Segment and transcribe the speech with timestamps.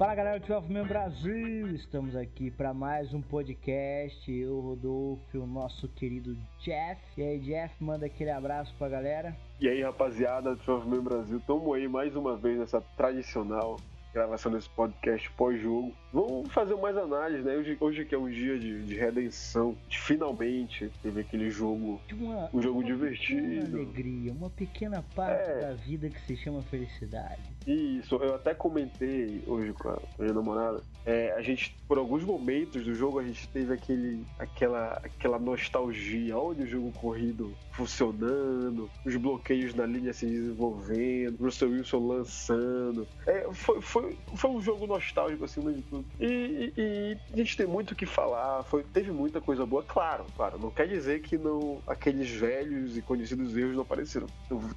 [0.00, 4.32] Fala galera do 12 Man Brasil, estamos aqui para mais um podcast.
[4.32, 6.98] Eu, Rodolfo, o nosso querido Jeff.
[7.18, 9.36] E aí, Jeff, manda aquele abraço pra galera.
[9.60, 13.76] E aí, rapaziada do 12 Man Brasil, tamo aí mais uma vez nessa tradicional
[14.12, 15.92] gravação desse podcast pós-jogo.
[16.12, 17.54] Vamos fazer mais análise, né?
[17.56, 22.50] Hoje, hoje que é um dia de, de redenção, de finalmente teve aquele jogo, Uma,
[22.52, 23.40] um jogo uma divertido.
[23.42, 25.60] pequena alegria, uma pequena parte É.
[25.60, 27.40] da vida que se chama felicidade.
[27.66, 30.82] Isso, eu até comentei hoje com a com a minha namorada.
[31.06, 36.36] É, a gente, por alguns momentos do jogo, a gente teve aquele, aquela, aquela nostalgia.
[36.36, 43.06] Olha o jogo corrido funcionando, os bloqueios na linha se desenvolvendo, Russell Wilson lançando.
[43.26, 43.99] É, foi, foi,
[44.34, 46.04] foi um jogo nostálgico acima de tudo.
[46.18, 49.82] E, e- e a gente tem muito o que falar, foi, teve muita coisa boa,
[49.82, 50.58] claro, claro.
[50.58, 54.26] Não quer dizer que não aqueles velhos e conhecidos erros não apareceram.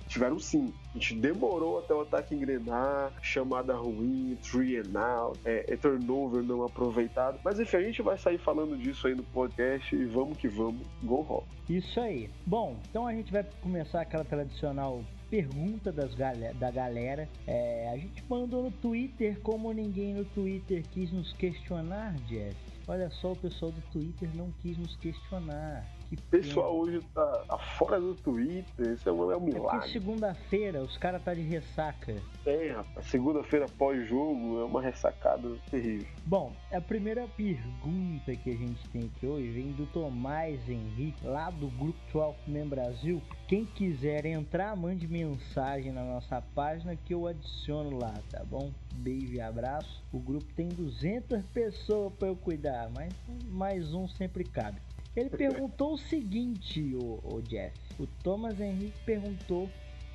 [0.07, 0.73] Tiveram sim.
[0.89, 6.43] A gente demorou até o ataque engrenar, chamada ruim, three and out, é, é turnover
[6.43, 7.39] não aproveitado.
[7.43, 10.85] Mas enfim, a gente vai sair falando disso aí no podcast e vamos que vamos,
[11.01, 11.47] go rock.
[11.69, 12.29] Isso aí.
[12.45, 15.01] Bom, então a gente vai começar aquela tradicional
[15.33, 17.27] pergunta das galera, da galera.
[17.47, 22.55] É, a gente mandou no Twitter, como ninguém no Twitter quis nos questionar, Jeff.
[22.87, 25.83] Olha só, o pessoal do Twitter não quis nos questionar.
[26.13, 29.89] O pessoal hoje tá, tá fora do Twitter, isso é um, é um É milagre.
[29.91, 32.15] segunda-feira os caras tá de ressaca.
[32.45, 36.07] É, rapaz, segunda-feira pós-jogo é uma ressacada terrível.
[36.25, 41.49] Bom, a primeira pergunta que a gente tem aqui hoje vem do Tomás Henrique, lá
[41.49, 43.21] do grupo 12 Man Brasil.
[43.47, 48.71] Quem quiser entrar, mande mensagem na nossa página que eu adiciono lá, tá bom?
[48.95, 50.01] Beijo e abraço.
[50.11, 53.13] O grupo tem 200 pessoas para eu cuidar, mas
[53.49, 54.79] mais um sempre cabe.
[55.15, 57.75] Ele perguntou o seguinte, o, o Jeff.
[57.99, 59.69] O Thomas Henrique perguntou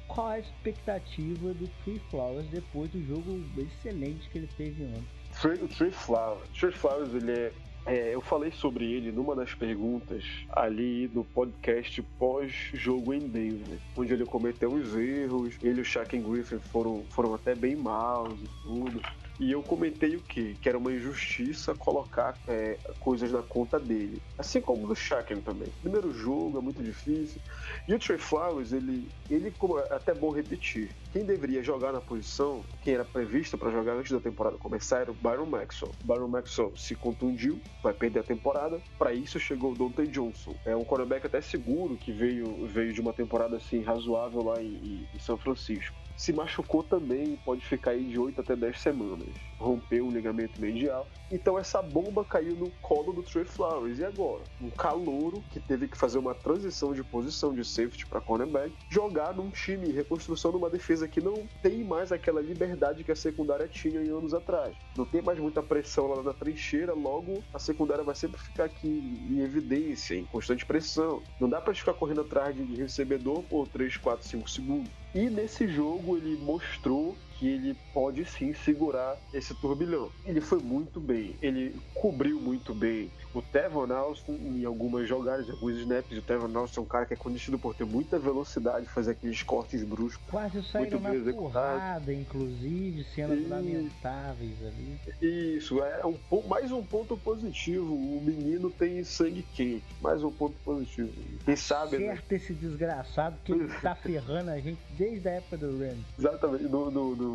[0.08, 5.64] qual a expectativa do Free Flowers depois do jogo excelente que ele teve ontem.
[5.64, 6.48] O Trey Flowers.
[6.58, 7.52] Trey Flowers, ele é,
[7.86, 14.12] é, Eu falei sobre ele numa das perguntas ali no podcast pós-jogo em Denver, onde
[14.12, 18.48] ele cometeu os erros, ele e o Shaquem Griffin foram, foram até bem maus e
[18.62, 19.00] tudo.
[19.40, 20.56] E eu comentei o quê?
[20.60, 24.20] Que era uma injustiça colocar é, coisas na conta dele.
[24.36, 25.68] Assim como do Shaquem também.
[25.80, 27.40] Primeiro jogo é muito difícil.
[27.86, 32.64] E o Trey Flowers, ele, ele é até bom repetir, quem deveria jogar na posição,
[32.82, 35.94] quem era previsto para jogar antes da temporada começar, era o Byron Maxwell.
[36.02, 38.82] Byron Maxwell se contundiu, vai perder a temporada.
[38.98, 40.54] Para isso chegou o Dante Johnson.
[40.66, 45.06] É um quarterback até seguro que veio, veio de uma temporada assim razoável lá em,
[45.14, 45.96] em São Francisco.
[46.18, 49.28] Se machucou também pode ficar aí de 8 até 10 semanas.
[49.56, 51.06] Rompeu o ligamento medial.
[51.30, 54.00] Então essa bomba caiu no colo do Trey Flowers.
[54.00, 54.42] E agora?
[54.60, 59.32] Um calouro que teve que fazer uma transição de posição de safety para cornerback, jogar
[59.32, 63.68] num time em reconstrução numa defesa que não tem mais aquela liberdade que a secundária
[63.68, 64.76] tinha em anos atrás.
[64.96, 68.88] Não tem mais muita pressão lá na trincheira, logo a secundária vai sempre ficar aqui
[68.88, 71.22] em evidência, em constante pressão.
[71.38, 74.90] Não dá para ficar correndo atrás de recebedor por 3, 4, 5 segundos.
[75.20, 80.10] E nesse jogo ele mostrou que ele pode sim segurar esse turbilhão.
[80.24, 83.10] Ele foi muito bem, ele cobriu muito bem.
[83.32, 87.06] O Tevon Austin, em algumas jogadas, em alguns snaps, o Tevon Austin é um cara
[87.06, 90.26] que é conhecido por ter muita velocidade, fazer aqueles cortes bruscos.
[90.28, 93.48] Quase saíram Muito na porrada, inclusive, cenas Isso.
[93.48, 94.98] lamentáveis ali.
[95.22, 96.16] Isso, é um,
[96.48, 97.94] mais um ponto positivo.
[97.94, 99.84] O menino tem sangue quente.
[100.00, 101.12] Mais um ponto positivo.
[101.44, 102.06] Quem sabe, né?
[102.14, 106.04] Certo esse desgraçado que ele tá ferrando a gente desde a época do Rams.
[106.18, 107.27] Exatamente, no, no, no-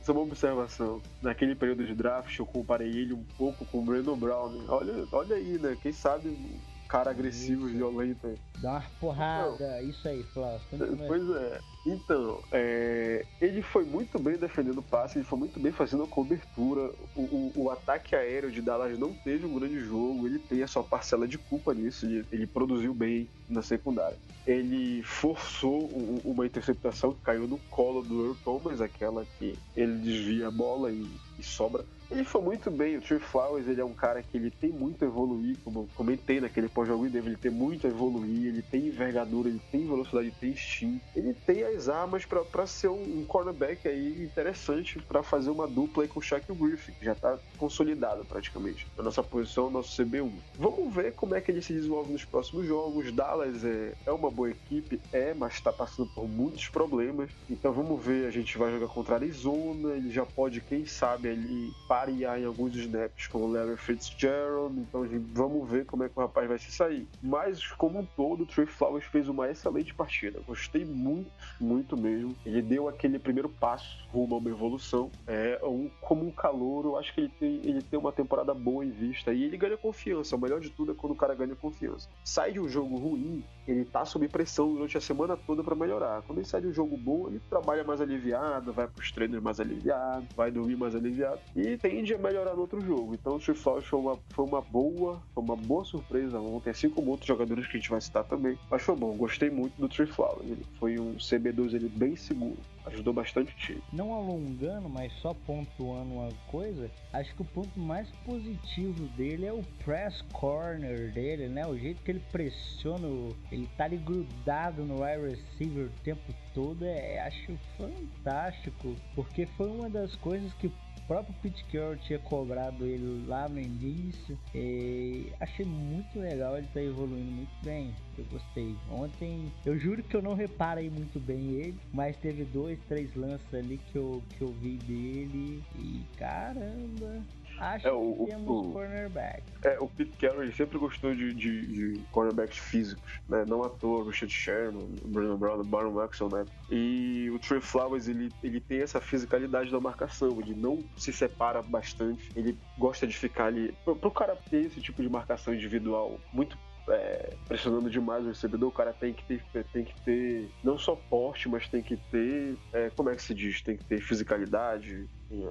[0.00, 1.00] Essa é uma observação.
[1.22, 4.50] Naquele período de draft, eu comparei ele um pouco com o Brandon Brown.
[4.50, 4.64] né?
[4.68, 5.76] Olha, olha aí, né?
[5.80, 6.58] Quem sabe um
[6.88, 8.26] cara agressivo, violento.
[8.26, 8.36] aí.
[8.60, 10.60] Dá uma porrada, isso aí, Flávio.
[10.68, 11.06] continua.
[11.06, 11.60] Pois é.
[11.84, 16.08] Então, é, ele foi muito bem defendendo o passe, ele foi muito bem fazendo a
[16.08, 16.94] cobertura.
[17.12, 20.68] O, o- o ataque aéreo de Dallas não teve um grande jogo, ele tem a
[20.68, 24.16] sua parcela de culpa nisso, ele, ele produziu bem na secundária.
[24.46, 29.98] Ele forçou um- uma interceptação que caiu no colo do Earl Thomas, aquela que ele
[29.98, 31.02] desvia a bola e,
[31.38, 31.84] e sobra.
[32.10, 35.02] Ele foi muito bem, o Trey Flowers ele é um cara que ele tem muito
[35.02, 38.88] a evoluir, como eu comentei naquele pós-jogo dele, ele tem muito a evoluir, ele tem
[38.88, 43.24] envergadura, ele tem velocidade, ele tem instinto, ele tem a armas para ser um, um,
[43.24, 47.38] cornerback aí interessante para fazer uma dupla aí com o Shaq Griffin, que já tá
[47.58, 50.32] consolidado praticamente na nossa posição, nosso CB1.
[50.58, 53.12] Vamos ver como é que ele se desenvolve nos próximos jogos.
[53.12, 57.30] Dallas é, é uma boa equipe, é, mas está passando por muitos problemas.
[57.48, 61.28] Então vamos ver, a gente vai jogar contra a Arizona, ele já pode, quem sabe,
[61.28, 64.78] ali parear em alguns snaps com o Larry Fitzgerald.
[64.78, 67.06] Então vamos ver como é que o rapaz vai se sair.
[67.22, 70.40] Mas como um todo, o Trey Flowers fez uma excelente partida.
[70.46, 71.30] Gostei muito,
[71.62, 72.34] muito mesmo.
[72.44, 75.10] Ele deu aquele primeiro passo rumo a uma evolução.
[75.26, 78.84] É um, como um calor, eu acho que ele tem, ele tem uma temporada boa
[78.84, 80.36] em vista e ele ganha confiança.
[80.36, 82.08] O melhor de tudo é quando o cara ganha confiança.
[82.24, 86.22] Sai de um jogo ruim, ele tá sob pressão durante a semana toda para melhorar.
[86.22, 89.60] Quando ele sai de um jogo bom, ele trabalha mais aliviado, vai pros treinos mais
[89.60, 93.14] aliviado, vai dormir mais aliviado e tende a melhorar no outro jogo.
[93.14, 96.90] Então o Trey Flowers foi uma, foi uma boa, foi uma boa surpresa ontem, assim
[96.90, 98.58] como outros jogadores que a gente vai citar também.
[98.70, 100.44] Mas foi bom, gostei muito do Trey Flowers.
[100.44, 103.82] Ele foi um CB2 ele bem seguro ajudou bastante o time.
[103.92, 109.52] Não alongando, mas só pontuando uma coisa, acho que o ponto mais positivo dele é
[109.52, 111.66] o press corner dele, né?
[111.66, 113.06] O jeito que ele pressiona,
[113.50, 119.68] ele tá ali grudado no wide receiver o tempo todo, é, acho fantástico, porque foi
[119.68, 120.70] uma das coisas que
[121.06, 124.38] próprio Pete Carroll tinha cobrado ele lá no início.
[124.54, 127.94] E achei muito legal, ele tá evoluindo muito bem.
[128.16, 128.76] Eu gostei.
[128.90, 133.54] Ontem, eu juro que eu não reparei muito bem ele, mas teve dois, três lances
[133.54, 135.62] ali que eu, que eu vi dele.
[135.76, 137.22] E caramba,
[137.62, 139.44] Acho é, o, que temos o, cornerback.
[139.62, 143.44] É, o Pete Carroll sempre gostou de, de, de, cornerbacks físicos, né?
[143.46, 146.44] Não à toa, Richard Sherman, Brandon Brown, Baron Maxwell, né?
[146.68, 151.62] E o Trey Flowers, ele, ele tem essa fisicalidade da marcação, ele não se separa
[151.62, 153.72] bastante, ele gosta de ficar ali...
[153.84, 156.58] Pro, pro cara ter esse tipo de marcação individual muito
[156.88, 160.96] é, pressionando demais o recebedor, o cara tem que ter, tem que ter não só
[160.96, 165.08] porte, mas tem que ter, é, como é que se diz, tem que ter fisicalidade.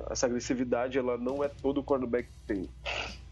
[0.09, 2.69] Essa agressividade ela não é todo o cornerback que tem.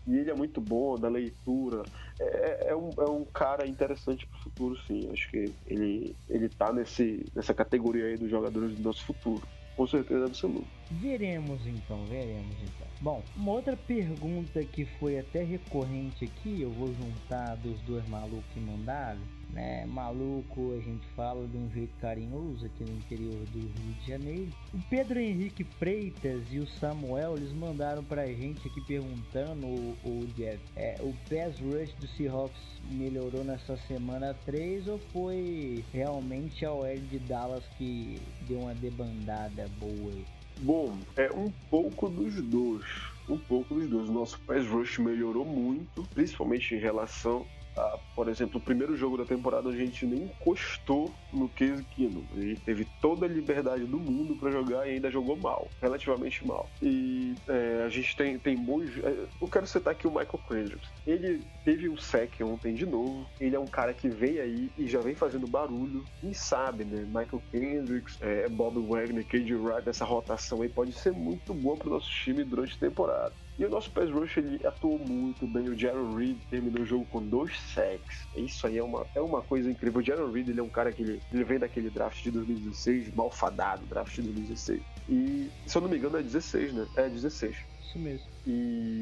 [0.08, 1.84] E ele é muito bom na leitura.
[2.20, 5.08] É, é, um, é um cara interessante pro futuro, sim.
[5.12, 9.48] Acho que ele, ele tá nesse, nessa categoria aí dos jogadores do nosso futuro.
[9.76, 10.68] Com certeza absoluta.
[10.92, 12.88] Veremos então, veremos então.
[13.00, 18.44] Bom, uma outra pergunta que foi até recorrente aqui, eu vou juntar dos dois malucos
[18.54, 19.22] que mandaram
[19.54, 19.86] né?
[19.88, 24.52] Maluco, a gente fala de um jeito carinhoso aqui no interior do Rio de Janeiro.
[24.74, 30.28] O Pedro Henrique Freitas e o Samuel, eles mandaram pra gente aqui perguntando, o, o
[30.36, 32.62] Jeff, é, o pass rush do Seahawks
[32.92, 39.68] melhorou nessa semana 3 ou foi realmente a OL de Dallas que deu uma debandada
[39.80, 40.26] boa aí?
[40.62, 42.86] Bom, é um pouco dos dois.
[43.30, 44.10] Um pouco dos dois.
[44.10, 47.46] Nosso pass rush melhorou muito, principalmente em relação
[47.80, 52.26] ah, por exemplo, o primeiro jogo da temporada a gente nem encostou no Case Keenum.
[52.36, 56.70] Ele teve toda a liberdade do mundo para jogar e ainda jogou mal, relativamente mal.
[56.82, 58.90] E é, a gente tem, tem bons.
[59.02, 60.90] É, eu quero citar aqui o Michael Kendricks.
[61.08, 63.26] Ele teve um sec ontem de novo.
[63.40, 66.04] Ele é um cara que vem aí e já vem fazendo barulho.
[66.22, 67.06] E sabe, né?
[67.06, 71.88] Michael Kendricks, é, Bob Wagner, KJ Wright, essa rotação aí pode ser muito boa para
[71.88, 73.34] o nosso time durante a temporada.
[73.60, 75.68] E o nosso pass rush ele atuou muito bem.
[75.68, 78.26] O Jaron Reed terminou o jogo com dois sacks.
[78.34, 80.00] Isso aí é uma, é uma coisa incrível.
[80.00, 83.14] O Jaron Reed ele é um cara que ele, ele vem daquele draft de 2016,
[83.14, 84.82] malfadado, draft de 2016.
[85.10, 86.88] E, se eu não me engano, é 16, né?
[86.96, 87.58] É 16.
[87.82, 88.26] Isso mesmo.
[88.48, 88.52] E,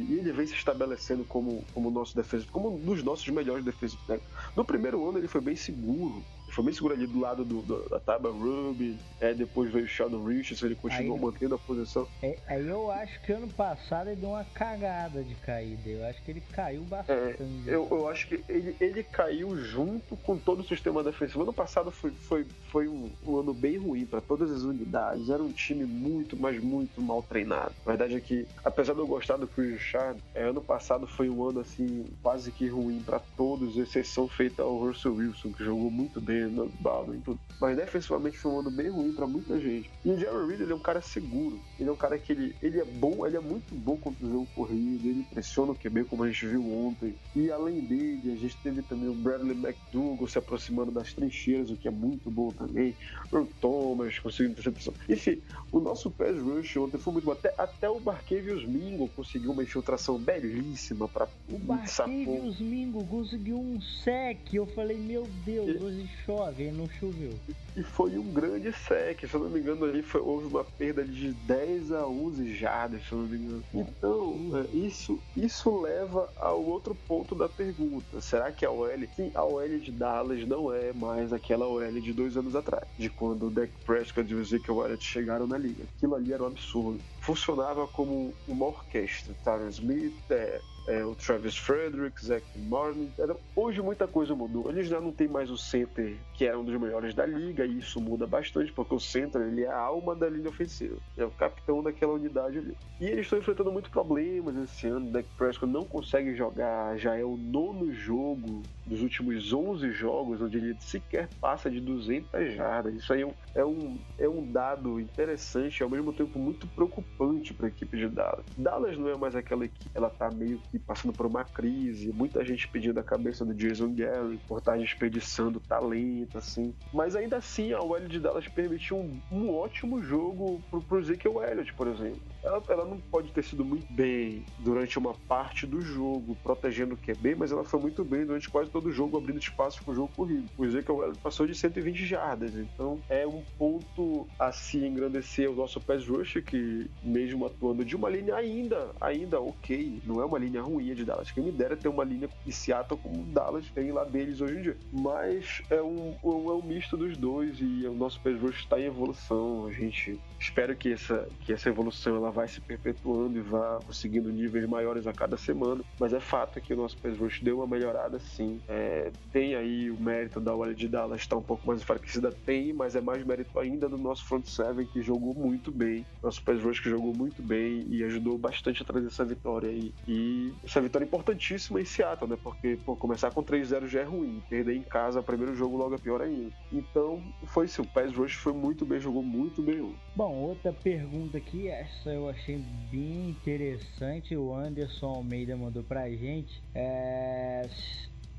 [0.10, 4.00] e ele vem se estabelecendo como, como nosso defesa, como um dos nossos melhores defesas.
[4.08, 4.20] Né?
[4.56, 6.24] No primeiro ano ele foi bem seguro,
[6.58, 9.88] foi bem seguro ali do lado do, do da Taba Ruby, é, depois veio o
[9.88, 12.08] Sheldon Richardson, ele continuou aí, mantendo a posição.
[12.24, 16.20] É, aí eu acho que ano passado ele deu uma cagada de caída, eu acho
[16.24, 17.44] que ele caiu bastante.
[17.44, 21.44] É, eu, eu acho que ele, ele caiu junto com todo o sistema defensivo.
[21.44, 25.44] Ano passado foi, foi, foi um, um ano bem ruim para todas as unidades, era
[25.44, 27.74] um time muito, mas muito mal treinado.
[27.86, 31.30] A verdade é que, apesar de eu gostar do Chris Richard, é, ano passado foi
[31.30, 35.92] um ano assim, quase que ruim para todos, exceção feita ao Russell Wilson, que jogou
[35.92, 36.47] muito bem
[36.80, 37.39] Baldwin, tudo.
[37.60, 39.89] Mas defensivamente foi um ano bem ruim para muita gente.
[40.06, 41.60] E o Jerry Reed, ele é um cara seguro.
[41.80, 44.30] Ele é um cara que ele, ele é bom, ele é muito bom contra o
[44.30, 47.16] jogo corrido, ele pressiona o QB, como a gente viu ontem.
[47.36, 51.75] E além dele, a gente teve também o Bradley McDougall se aproximando das trincheiras, o
[51.75, 52.96] que é muito bom também.
[53.32, 54.94] O Thomas conseguindo interceptação.
[55.10, 57.32] Enfim, o nosso pass rush ontem foi muito bom.
[57.32, 63.82] Até, até o Barkevius Mingo conseguiu uma infiltração belíssima para O Barkevius Mingo conseguiu um
[63.82, 64.54] sec.
[64.54, 65.84] Eu falei, meu Deus, e...
[65.84, 67.34] hoje chove chove, aí não choveu.
[67.75, 71.03] E foi um grande sec, se eu não me engano, ali foi, houve uma perda
[71.03, 73.63] de 10 a 11 jardas, se eu não me engano.
[73.74, 78.22] Então, é, isso, isso leva ao outro ponto da pergunta.
[78.22, 78.88] Será que a OL.
[79.15, 83.10] Sim, a OL de Dallas não é mais aquela OL de dois anos atrás, de
[83.10, 85.84] quando o Dak Prescott e o Ezekiel Elliott chegaram na liga.
[85.96, 87.00] Aquilo ali era um absurdo.
[87.22, 89.34] Funcionava como uma orquestra.
[89.44, 93.12] Tyron Smith, é, é, o Travis Frederick, Zach Martin.
[93.56, 94.70] Hoje muita coisa mudou.
[94.70, 97.79] Eles já não tem mais o center, que era um dos melhores da liga, e
[97.79, 100.96] isso muda bastante, porque o center ele é a alma da linha ofensiva.
[101.17, 102.75] É o capitão daquela unidade ali.
[103.00, 105.12] E eles estão enfrentando muitos problemas esse ano.
[105.12, 110.58] Dak Prescott não consegue jogar, já é o nono jogo dos últimos 11 jogos onde
[110.58, 112.94] ele sequer passa de 200 jardas.
[112.96, 116.65] Isso aí é um, é um, é um dado interessante e ao mesmo tempo muito
[116.67, 118.46] preocupante para a equipe de Dallas.
[118.58, 122.44] Dallas não é mais aquela equipe, ela tá meio que passando por uma crise, muita
[122.44, 126.74] gente pedindo a cabeça do Jason Gary por estar desperdiçando talento, assim.
[126.94, 131.44] Mas ainda assim, a OL de Dallas permitiu um, um ótimo jogo pro, pro Ezekiel
[131.44, 132.22] Elliott, por exemplo.
[132.48, 136.98] Ela, ela, não pode ter sido muito bem durante uma parte do jogo, protegendo o
[136.98, 140.12] QB, mas ela foi muito bem durante quase todo o jogo, abrindo espaço pro jogo
[140.16, 140.50] corrido.
[140.58, 145.80] O Ezekiel passou de 120 jardas, então é um ponto a se engrandecer o nosso
[145.82, 150.62] pass rush, que mesmo atuando de uma linha ainda, ainda ok, não é uma linha
[150.62, 151.32] ruim de Dallas.
[151.32, 154.62] Quem me dera ter uma linha de Seattle como Dallas tem lá deles hoje em
[154.62, 154.77] dia.
[154.92, 158.86] Mas é um, é um misto dos dois e o nosso pass rush está em
[158.86, 159.66] evolução.
[159.66, 164.29] A gente espera que essa, que essa evolução ela vai se perpetuando e vá conseguindo
[164.29, 165.84] níveis maiores a cada semana.
[166.00, 168.62] Mas é fato que o nosso pass rush deu uma melhorada sim.
[168.70, 172.32] É, tem aí o mérito da OL de Dallas estar tá um pouco mais enfraquecida,
[172.32, 176.06] tem, mas é mais mérito ainda do nosso front seven que jogou muito bem.
[176.22, 179.91] Nosso pass rush que jogou muito bem e ajudou bastante a trazer essa vitória aí.
[180.08, 182.38] E essa vitória é importantíssima em Seattle, né?
[182.44, 184.44] Porque pô, começar com 3-0 já é ruim.
[184.48, 186.51] Perder em casa, primeiro jogo logo é pior ainda.
[186.72, 187.82] Então, foi isso.
[187.82, 189.96] O pass rush foi muito bem, jogou muito bem.
[190.15, 192.58] Bom, outra pergunta aqui, essa eu achei
[192.92, 194.36] bem interessante.
[194.36, 196.62] O Anderson Almeida mandou pra gente.
[196.74, 197.68] É...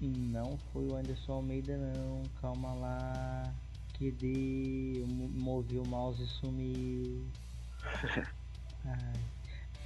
[0.01, 2.23] Não foi o Anderson Almeida, não.
[2.41, 3.43] Calma lá.
[3.95, 7.27] Que de movi o mouse e sumiu.
[8.85, 9.13] Ai,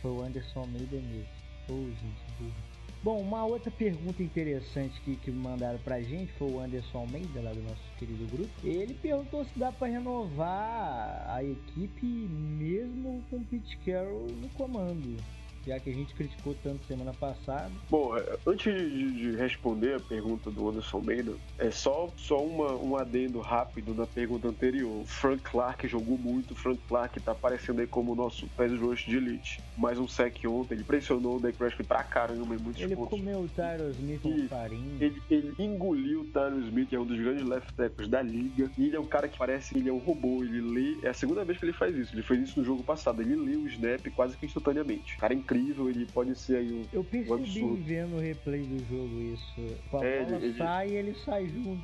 [0.03, 1.29] foi o Anderson Almeida mesmo.
[1.71, 2.55] Oh, gente,
[3.03, 7.53] Bom, uma outra pergunta interessante que, que mandaram pra gente foi o Anderson Almeida, lá
[7.53, 8.53] do nosso querido grupo.
[8.63, 15.17] Ele perguntou se dá para renovar a equipe mesmo com o Pete Carroll no comando
[15.67, 17.71] já que a gente criticou tanto semana passada.
[17.91, 22.73] Bom, é, antes de, de responder a pergunta do Anderson Almeida, é só, só uma,
[22.75, 25.05] um adendo rápido na pergunta anterior.
[25.07, 29.17] Frank Clark jogou muito, Frank Clark tá aparecendo aí como o nosso pass rush de
[29.17, 29.61] elite.
[29.77, 33.13] Mais um sec ontem, ele pressionou o Dak Prescott pra caramba em muitos ele pontos.
[33.13, 34.97] Ele comeu o Tyro Smith com farinha.
[35.01, 38.71] Ele, ele engoliu o Tyro Smith, que é um dos grandes left tackles da liga.
[38.77, 41.07] E ele é um cara que parece que ele é um robô, ele lê...
[41.07, 43.23] É a segunda vez que ele faz isso, ele fez isso no jogo passado.
[43.23, 45.17] Ele lê o snap quase que instantaneamente.
[45.17, 46.85] O cara é incrível ele pode ser aí um.
[46.93, 49.79] Eu percebi um vendo o replay do jogo isso.
[49.93, 51.83] A é, bola ele, sai e ele sai junto.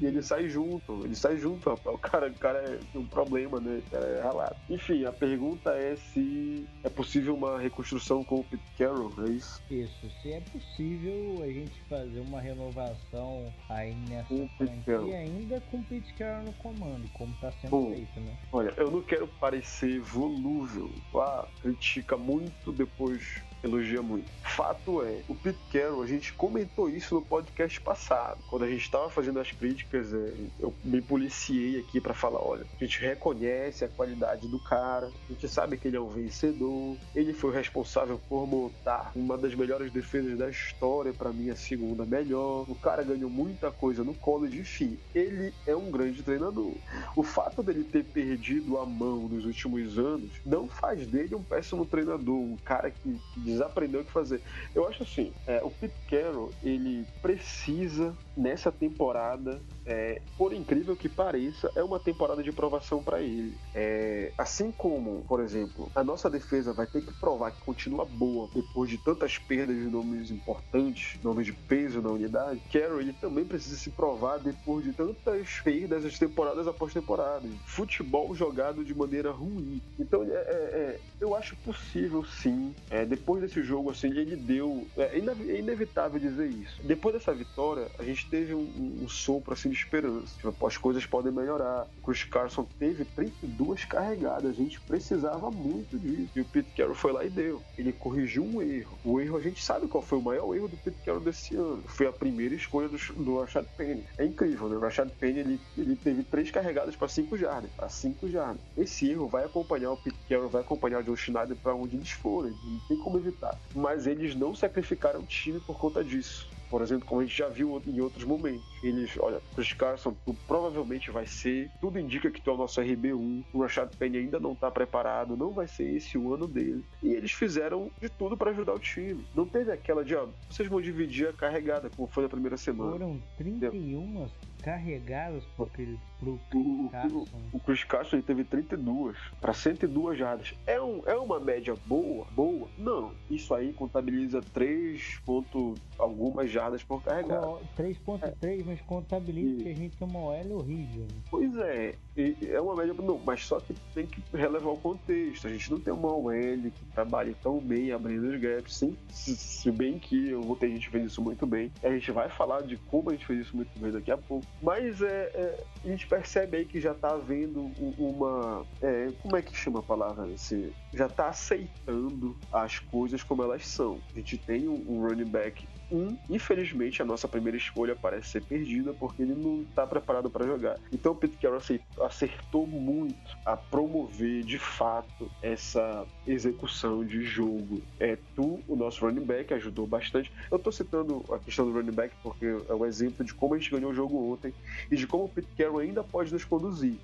[0.00, 1.94] E ele sai junto, ele sai junto, rapaz.
[1.94, 3.80] O cara, o cara é, tem um problema, né?
[3.86, 4.56] O cara é ralado.
[4.68, 9.62] Enfim, a pergunta é se é possível uma reconstrução com o Pete Carroll, é isso?
[9.70, 15.84] Isso, se é possível a gente fazer uma renovação aí nessa franquia ainda com o
[15.84, 18.36] Pete Carroll no comando, como tá sendo Bom, feito, né?
[18.52, 20.90] Olha, eu não quero parecer volúvel.
[21.14, 24.30] Ah, critica muito depois depois elogia muito.
[24.42, 28.82] Fato é, o Pete Carroll, a gente comentou isso no podcast passado, quando a gente
[28.82, 33.84] estava fazendo as críticas, é, eu me policiei aqui para falar, olha, a gente reconhece
[33.84, 38.20] a qualidade do cara, a gente sabe que ele é um vencedor, ele foi responsável
[38.28, 43.02] por montar uma das melhores defesas da história, para mim a segunda melhor, o cara
[43.02, 46.74] ganhou muita coisa no college, enfim, ele é um grande treinador.
[47.14, 51.84] O fato dele ter perdido a mão nos últimos anos não faz dele um péssimo
[51.84, 54.42] treinador, um cara que, que desaprendeu o que fazer.
[54.74, 61.08] Eu acho assim, é, o Pete Carroll, ele precisa nessa temporada, é, por incrível que
[61.08, 63.54] pareça, é uma temporada de provação para ele.
[63.74, 68.48] É, assim como, por exemplo, a nossa defesa vai ter que provar que continua boa
[68.54, 73.44] depois de tantas perdas de nomes importantes, nomes de peso na unidade, Carroll ele também
[73.44, 77.46] precisa se provar depois de tantas perdas as temporadas após temporada.
[77.66, 79.82] Futebol jogado de maneira ruim.
[79.98, 82.74] Então, é, é, é eu acho possível sim.
[82.88, 84.86] É, depois desse jogo, assim, ele deu.
[84.96, 86.80] É, inevitável dizer isso.
[86.82, 90.34] Depois dessa vitória, a gente teve um, um sopro assim de esperança.
[90.36, 91.86] Tipo, as coisas podem melhorar.
[91.98, 96.30] O Chris Carson teve 32 carregadas, a gente precisava muito disso.
[96.34, 97.62] E o Pete Carroll foi lá e deu.
[97.76, 98.98] Ele corrigiu um erro.
[99.04, 101.82] O erro, a gente sabe qual foi o maior erro do Pete Carroll desse ano.
[101.86, 104.04] Foi a primeira escolha do, do Rashad Penny.
[104.16, 104.76] É incrível, né?
[104.76, 107.70] O Rashad Penny, ele, ele teve três carregadas para 5 jardas.
[107.72, 108.60] Para 5 jardas.
[108.76, 112.10] Esse erro vai acompanhar o Pete Carroll, vai acompanhar o John Schneider para onde eles
[112.10, 112.52] forem.
[112.64, 113.58] Não tem como evitar.
[113.74, 116.48] Mas eles não sacrificaram o time por conta disso.
[116.70, 118.64] Por exemplo, como a gente já viu em outros momentos.
[118.82, 121.68] Eles, olha, Chris Carson, tu provavelmente vai ser.
[121.80, 123.44] Tudo indica que tu é o nosso RB1.
[123.52, 125.36] O Rashad Penny ainda não tá preparado.
[125.36, 126.84] Não vai ser esse o ano dele.
[127.02, 129.26] E eles fizeram de tudo para ajudar o time.
[129.34, 132.92] Não teve aquela de, ó, vocês vão dividir a carregada, como foi na primeira semana.
[132.92, 134.28] Foram 31
[134.62, 137.24] carregadas por aquele pro o, Carson.
[137.52, 140.54] O, o Chris Carson ele teve 32 para 102 jardas.
[140.66, 142.26] É, um, é uma média boa?
[142.32, 142.68] Boa?
[142.76, 143.12] Não.
[143.30, 147.46] Isso aí contabiliza 3 ponto algumas jardas por carregada.
[147.76, 148.62] 3.3, é.
[148.64, 149.62] mas contabiliza e...
[149.62, 151.06] que a gente tem uma OL horrível.
[151.30, 151.94] Pois é.
[152.16, 152.94] é uma média.
[152.94, 155.46] Não, mas só que tem que relevar o contexto.
[155.46, 158.76] A gente não tem uma OL que trabalhe tão bem abrindo os gaps.
[158.76, 161.70] Sim, se, se bem que eu vou ter gente fez isso muito bem.
[161.82, 164.46] A gente vai falar de como a gente fez isso muito bem daqui a pouco.
[164.62, 168.66] Mas é, é a gente percebe aí que já tá havendo uma.
[168.82, 170.28] É, como é que chama a palavra?
[170.30, 173.98] Esse, já tá aceitando as coisas como elas são.
[174.12, 178.42] A gente tem um, um running back um, infelizmente, a nossa primeira escolha parece ser
[178.42, 180.78] perdida porque ele não está preparado para jogar.
[180.92, 181.60] Então o Pete Carroll
[182.00, 187.82] acertou muito a promover de fato essa execução de jogo.
[187.98, 190.32] É tu, o nosso running back, ajudou bastante.
[190.50, 193.58] Eu estou citando a questão do running back porque é um exemplo de como a
[193.58, 194.54] gente ganhou o jogo ontem
[194.90, 196.98] e de como o Pete Carroll ainda pode nos conduzir.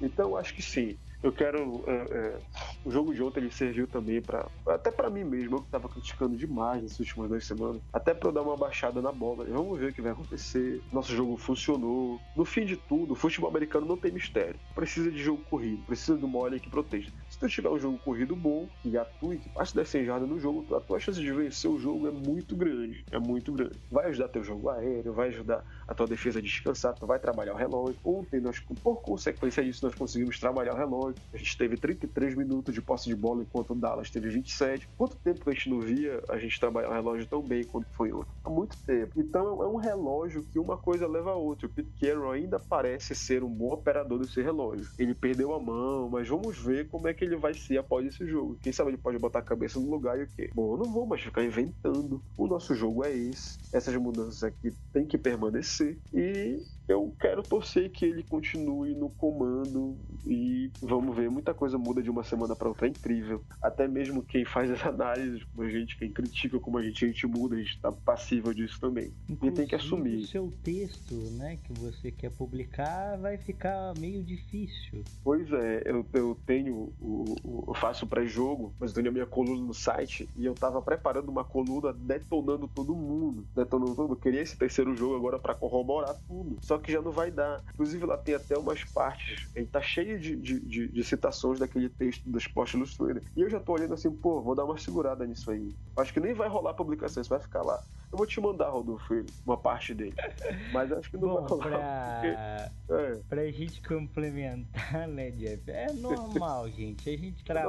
[0.00, 1.84] Então acho que sim eu quero.
[1.86, 2.38] É, é,
[2.84, 5.88] o jogo de ontem ele serviu também para Até para mim mesmo, eu que tava
[5.88, 7.82] criticando demais nessas últimas duas semanas.
[7.92, 9.44] Até para eu dar uma baixada na bola.
[9.44, 10.82] Vamos ver o que vai acontecer.
[10.92, 12.20] Nosso jogo funcionou.
[12.36, 14.58] No fim de tudo, o futebol americano não tem mistério.
[14.74, 17.10] Precisa de jogo corrido, precisa de uma olha que proteja.
[17.28, 20.38] Se tu tiver um jogo corrido bom, que atue, que passe das 100 jardas no
[20.38, 23.04] jogo, a tua chance de vencer o jogo é muito grande.
[23.10, 23.76] É muito grande.
[23.90, 27.54] Vai ajudar teu jogo aéreo, vai ajudar a tua defesa a descansar, tu vai trabalhar
[27.54, 27.98] o relógio.
[28.04, 32.74] Ontem, nós, por consequência disso, nós conseguimos trabalhar o relógio a gente teve 33 minutos
[32.74, 34.88] de posse de bola enquanto o Dallas teve 27.
[34.96, 37.88] Quanto tempo que a gente não via a gente trabalhar o relógio tão bem quanto
[37.92, 38.30] foi ontem?
[38.44, 39.12] Há muito tempo.
[39.16, 41.66] Então é um relógio que uma coisa leva a outra.
[41.66, 44.88] O Pete Carroll ainda parece ser um bom operador desse relógio.
[44.98, 48.26] Ele perdeu a mão, mas vamos ver como é que ele vai ser após esse
[48.26, 48.58] jogo.
[48.62, 50.50] Quem sabe ele pode botar a cabeça no lugar e o quê?
[50.54, 52.22] Bom, eu não vou mais ficar inventando.
[52.36, 53.58] O nosso jogo é esse.
[53.72, 55.98] Essas mudanças aqui têm que permanecer.
[56.12, 59.96] E eu quero torcer que ele continue no comando
[60.26, 63.44] e vamos ver, muita coisa muda de uma semana para outra, é incrível.
[63.62, 67.08] Até mesmo quem faz as análises, como a gente, quem critica como a gente, a
[67.08, 69.12] gente muda, a gente tá passível disso também.
[69.28, 70.16] Inclusive, e tem que assumir.
[70.16, 75.04] O seu texto, né, que você quer publicar vai ficar meio difícil.
[75.22, 79.26] Pois é, eu, eu tenho, o, o eu faço pré-jogo, mas eu tenho a minha
[79.26, 84.14] coluna no site e eu tava preparando uma coluna detonando todo mundo, detonando todo mundo.
[84.14, 86.56] Eu queria esse terceiro jogo agora para corroborar tudo.
[86.62, 87.62] Só que já não vai dar.
[87.74, 91.88] Inclusive, lá tem até umas partes, ele tá cheio de, de, de, de citações daquele
[91.88, 93.26] texto do Sport Illustrated.
[93.36, 95.74] E eu já tô olhando assim, pô, vou dar uma segurada nisso aí.
[95.96, 97.82] Acho que nem vai rolar a publicação, isso vai ficar lá.
[98.10, 99.14] Eu vou te mandar, Rodolfo,
[99.44, 100.14] uma parte dele.
[100.72, 102.20] Mas acho que não Bom, vai rolar.
[102.20, 102.70] Pra...
[102.86, 103.20] Porque, é.
[103.28, 105.70] pra gente complementar, né, Jeff?
[105.70, 107.08] É normal, gente.
[107.08, 107.64] A gente tra...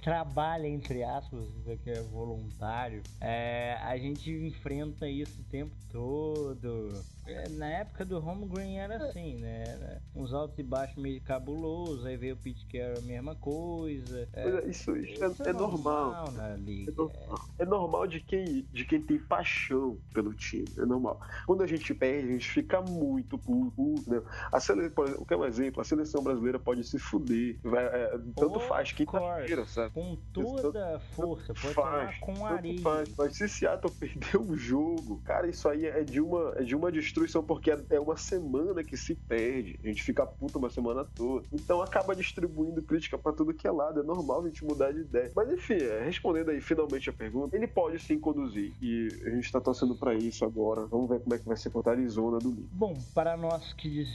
[0.00, 3.02] trabalha, entre aspas, isso aqui é voluntário.
[3.20, 6.92] É, a gente enfrenta isso o tempo todo.
[7.26, 9.64] É, na época do Home Green era assim, né?
[9.66, 14.28] Era uns altos e baixos meio cabuloso, aí veio o Pete Carroll, a mesma coisa.
[14.32, 16.26] É, é isso, isso, isso é, é, normal.
[16.26, 16.90] normal na liga.
[16.90, 17.40] É normal.
[17.58, 21.20] é normal de quem, de quem tem paixão pelo time, é normal.
[21.46, 24.22] Quando a gente perde, a gente fica muito puto, né?
[24.52, 28.18] A seleção, o que é um exemplo, a seleção brasileira pode se fuder, vai, é,
[28.36, 29.94] tanto faz quinta-feira, sabe?
[29.94, 32.80] Com toda a força, pode faz, com areia.
[32.80, 36.76] Faz, mas se Seattle perder um jogo, cara, isso aí é de uma, é de
[36.76, 39.78] uma destruição, porque é uma semana que se perde.
[39.82, 41.46] A gente fica puto uma semana toda.
[41.52, 44.00] Então acaba distribuindo crítica para tudo que é lado.
[44.00, 45.30] É normal a gente mudar de ideia.
[45.34, 48.72] Mas enfim, é, respondendo aí finalmente a pergunta, ele pode sim conduzir.
[48.82, 50.86] E a gente tá torcendo para isso agora.
[50.86, 52.68] Vamos ver como é que vai ser contra a Arizona domingo.
[52.72, 54.06] Bom, para nós que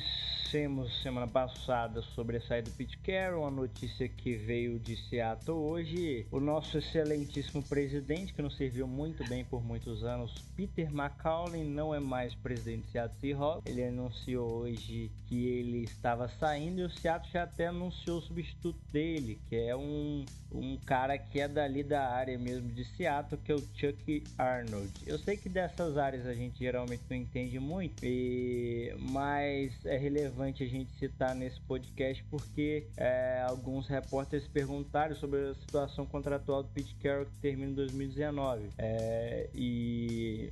[0.49, 5.55] dissemos semana passada sobre a saída do Pete Carroll, a notícia que veio de Seattle
[5.55, 11.63] hoje, o nosso excelentíssimo presidente, que nos serviu muito bem por muitos anos, Peter McCauley,
[11.63, 13.71] não é mais presidente do Seattle Seahawks.
[13.71, 18.79] Ele anunciou hoje que ele estava saindo e o Seattle já até anunciou o substituto
[18.91, 23.51] dele, que é um, um cara que é dali da área mesmo de Seattle, que
[23.51, 24.91] é o Chuck Arnold.
[25.05, 28.93] Eu sei que dessas áreas a gente geralmente não entende muito, e...
[28.99, 35.53] mas é relevante a gente citar nesse podcast porque é, alguns repórteres perguntaram sobre a
[35.55, 38.69] situação contratual do Pete Carroll que termina em 2019.
[38.77, 40.51] É, e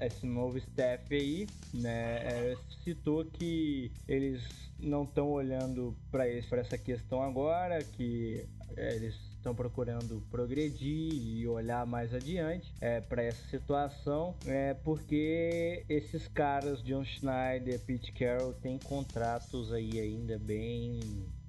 [0.00, 7.22] esse novo staff aí né, é, citou que eles não estão olhando para essa questão
[7.22, 8.44] agora, que
[8.76, 15.84] é, eles estão procurando progredir e olhar mais adiante é, para essa situação, é, porque
[15.88, 21.00] esses caras, John Schneider, Pete Carroll, têm contratos aí ainda bem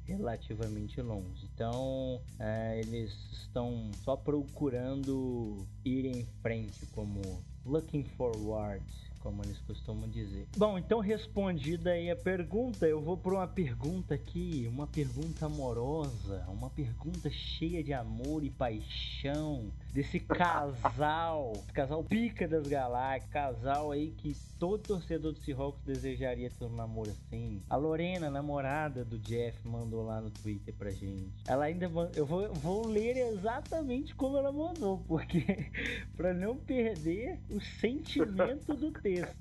[0.06, 1.44] relativamente longos.
[1.54, 7.22] Então, é, eles estão só procurando ir em frente, como
[7.65, 8.84] looking forward
[9.22, 10.48] como eles costumam dizer.
[10.58, 16.44] Bom, então respondida aí a pergunta, eu vou para uma pergunta aqui, uma pergunta amorosa,
[16.48, 24.12] uma pergunta cheia de amor e paixão desse casal, casal pica das galáxias, casal aí
[24.12, 27.62] que todo torcedor do Seahawks desejaria ter um namoro assim.
[27.69, 31.32] A Lorena, namorada do Jeff, mandou lá no Twitter pra gente.
[31.45, 35.71] Ela ainda eu vou, vou ler exatamente como ela mandou, porque
[36.15, 39.36] para não perder o sentimento do texto.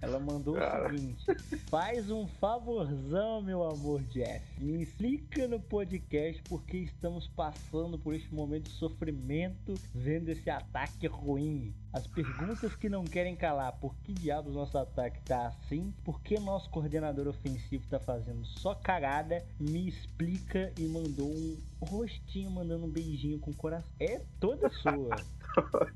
[0.00, 0.88] Ela mandou Cara.
[0.88, 1.24] o seguinte:
[1.70, 4.44] Faz um favorzão, meu amor Jeff.
[4.62, 11.06] Me explica no podcast porque estamos passando por este momento de sofrimento vendo esse ataque
[11.06, 11.74] ruim.
[11.92, 15.92] As perguntas que não querem calar: por que diabos nosso ataque tá assim?
[16.04, 19.44] Por que nosso coordenador ofensivo tá fazendo só cagada?
[19.58, 23.90] Me explica e mandou um rostinho mandando um beijinho com o coração.
[23.98, 25.16] É toda sua.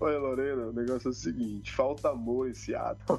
[0.00, 3.18] Olha, Lorena, o negócio é o seguinte: falta amor esse ato.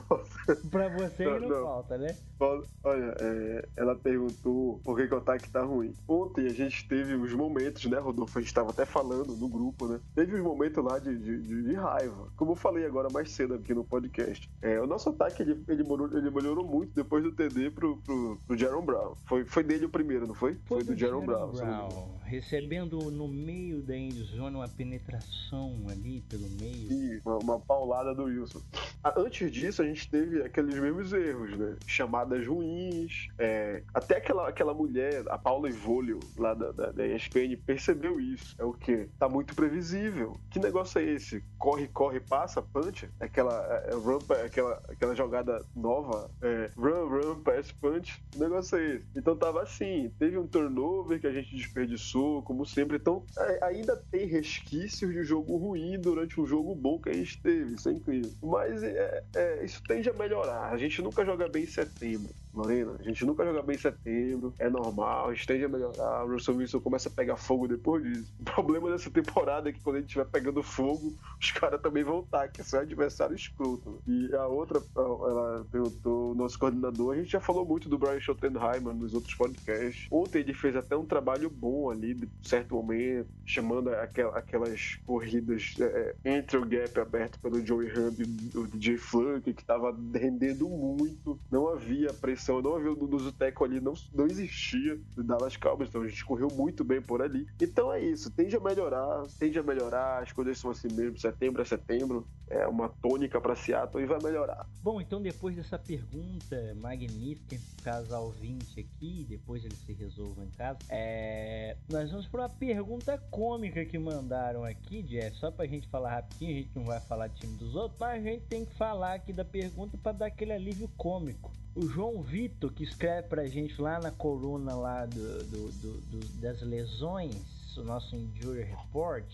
[0.70, 2.16] pra você não, não, falta, né?
[2.40, 5.94] Olha, é, ela perguntou por que, que o ataque tá ruim.
[6.08, 8.38] Ontem a gente teve os momentos, né, Rodolfo?
[8.38, 10.00] A gente tava até falando no grupo, né?
[10.14, 12.30] Teve uns momentos lá de, de, de, raiva.
[12.36, 14.50] Como eu falei agora mais cedo aqui no podcast.
[14.62, 18.38] É, o nosso ataque ele, ele, melhorou, ele melhorou muito depois do TD pro, pro,
[18.46, 19.16] pro Jaron Brown.
[19.26, 20.56] Foi, foi dele o primeiro, não foi?
[20.66, 21.52] Foi, foi do, do Jaron Brown.
[21.52, 26.92] Brown recebendo no meio da endzone uma penetração ali pelo meio.
[26.92, 28.62] E uma, uma paulada do Wilson.
[29.04, 31.76] Ah, antes disso, a gente teve aqueles mesmos erros, né?
[32.26, 33.28] Chamadas ruins.
[33.38, 33.84] É...
[33.94, 38.56] Até aquela, aquela mulher, a Paula Ivolio, lá da, da, da ESPN, percebeu isso.
[38.58, 39.08] É o quê?
[39.20, 40.36] Tá muito previsível.
[40.50, 41.44] Que negócio é esse?
[41.58, 43.08] Corre, corre, passa, punch?
[43.20, 43.54] Aquela,
[43.86, 46.30] é, é run, aquela, aquela jogada nova.
[46.42, 48.22] É, run, run, pass, punch.
[48.32, 49.06] Que negócio é esse?
[49.16, 50.12] Então tava assim.
[50.18, 52.98] Teve um turnover que a gente desperdiçou, como sempre.
[52.98, 57.42] Então é, ainda tem resquícios de jogo ruim durante um jogo bom que a gente
[57.42, 57.76] teve.
[57.76, 58.32] Isso é incrível.
[58.42, 60.72] Mas é, é, isso tende a melhorar.
[60.72, 62.15] A gente nunca joga bem em setembro.
[62.16, 66.26] valuable Lorena, a gente nunca joga bem em setembro, é normal, a a melhorar.
[66.26, 68.34] O Russell Wilson começa a pegar fogo depois disso.
[68.40, 72.04] O problema dessa temporada é que quando a gente estiver pegando fogo, os caras também
[72.04, 74.02] vão estar, que são adversário escroto.
[74.08, 78.20] E a outra, ela perguntou, o nosso coordenador, a gente já falou muito do Brian
[78.20, 80.08] Schottenheimer nos outros podcasts.
[80.10, 86.16] Ontem ele fez até um trabalho bom ali, de certo momento, chamando aquelas corridas é,
[86.24, 90.68] é, entre o gap aberto pelo Joey Hunt e o DJ Flunk, que estava rendendo
[90.70, 91.40] muito.
[91.52, 95.58] Não havia pressão eu não havia o Dudu Teco ali, não, não existia do Dallas
[95.58, 97.48] Cowboys, então a gente correu muito bem por ali.
[97.62, 101.62] Então é isso, tende a melhorar, tende a melhorar, as coisas são assim mesmo, setembro
[101.62, 104.68] é setembro, é uma tônica para Seattle e vai melhorar.
[104.84, 110.80] Bom, então depois dessa pergunta magnífica casal 20 aqui, depois eles se resolvam em casa,
[110.90, 111.78] é...
[111.90, 116.52] nós vamos para uma pergunta cômica que mandaram aqui, Jeff, só pra gente falar rapidinho,
[116.52, 119.34] a gente não vai falar time dos outros, mas a gente tem que falar aqui
[119.34, 124.00] da pergunta para dar aquele alívio cômico o João Vitor, que escreve pra gente lá
[124.00, 129.26] na coluna lá do, do, do, do das lesões, o nosso Injury Report,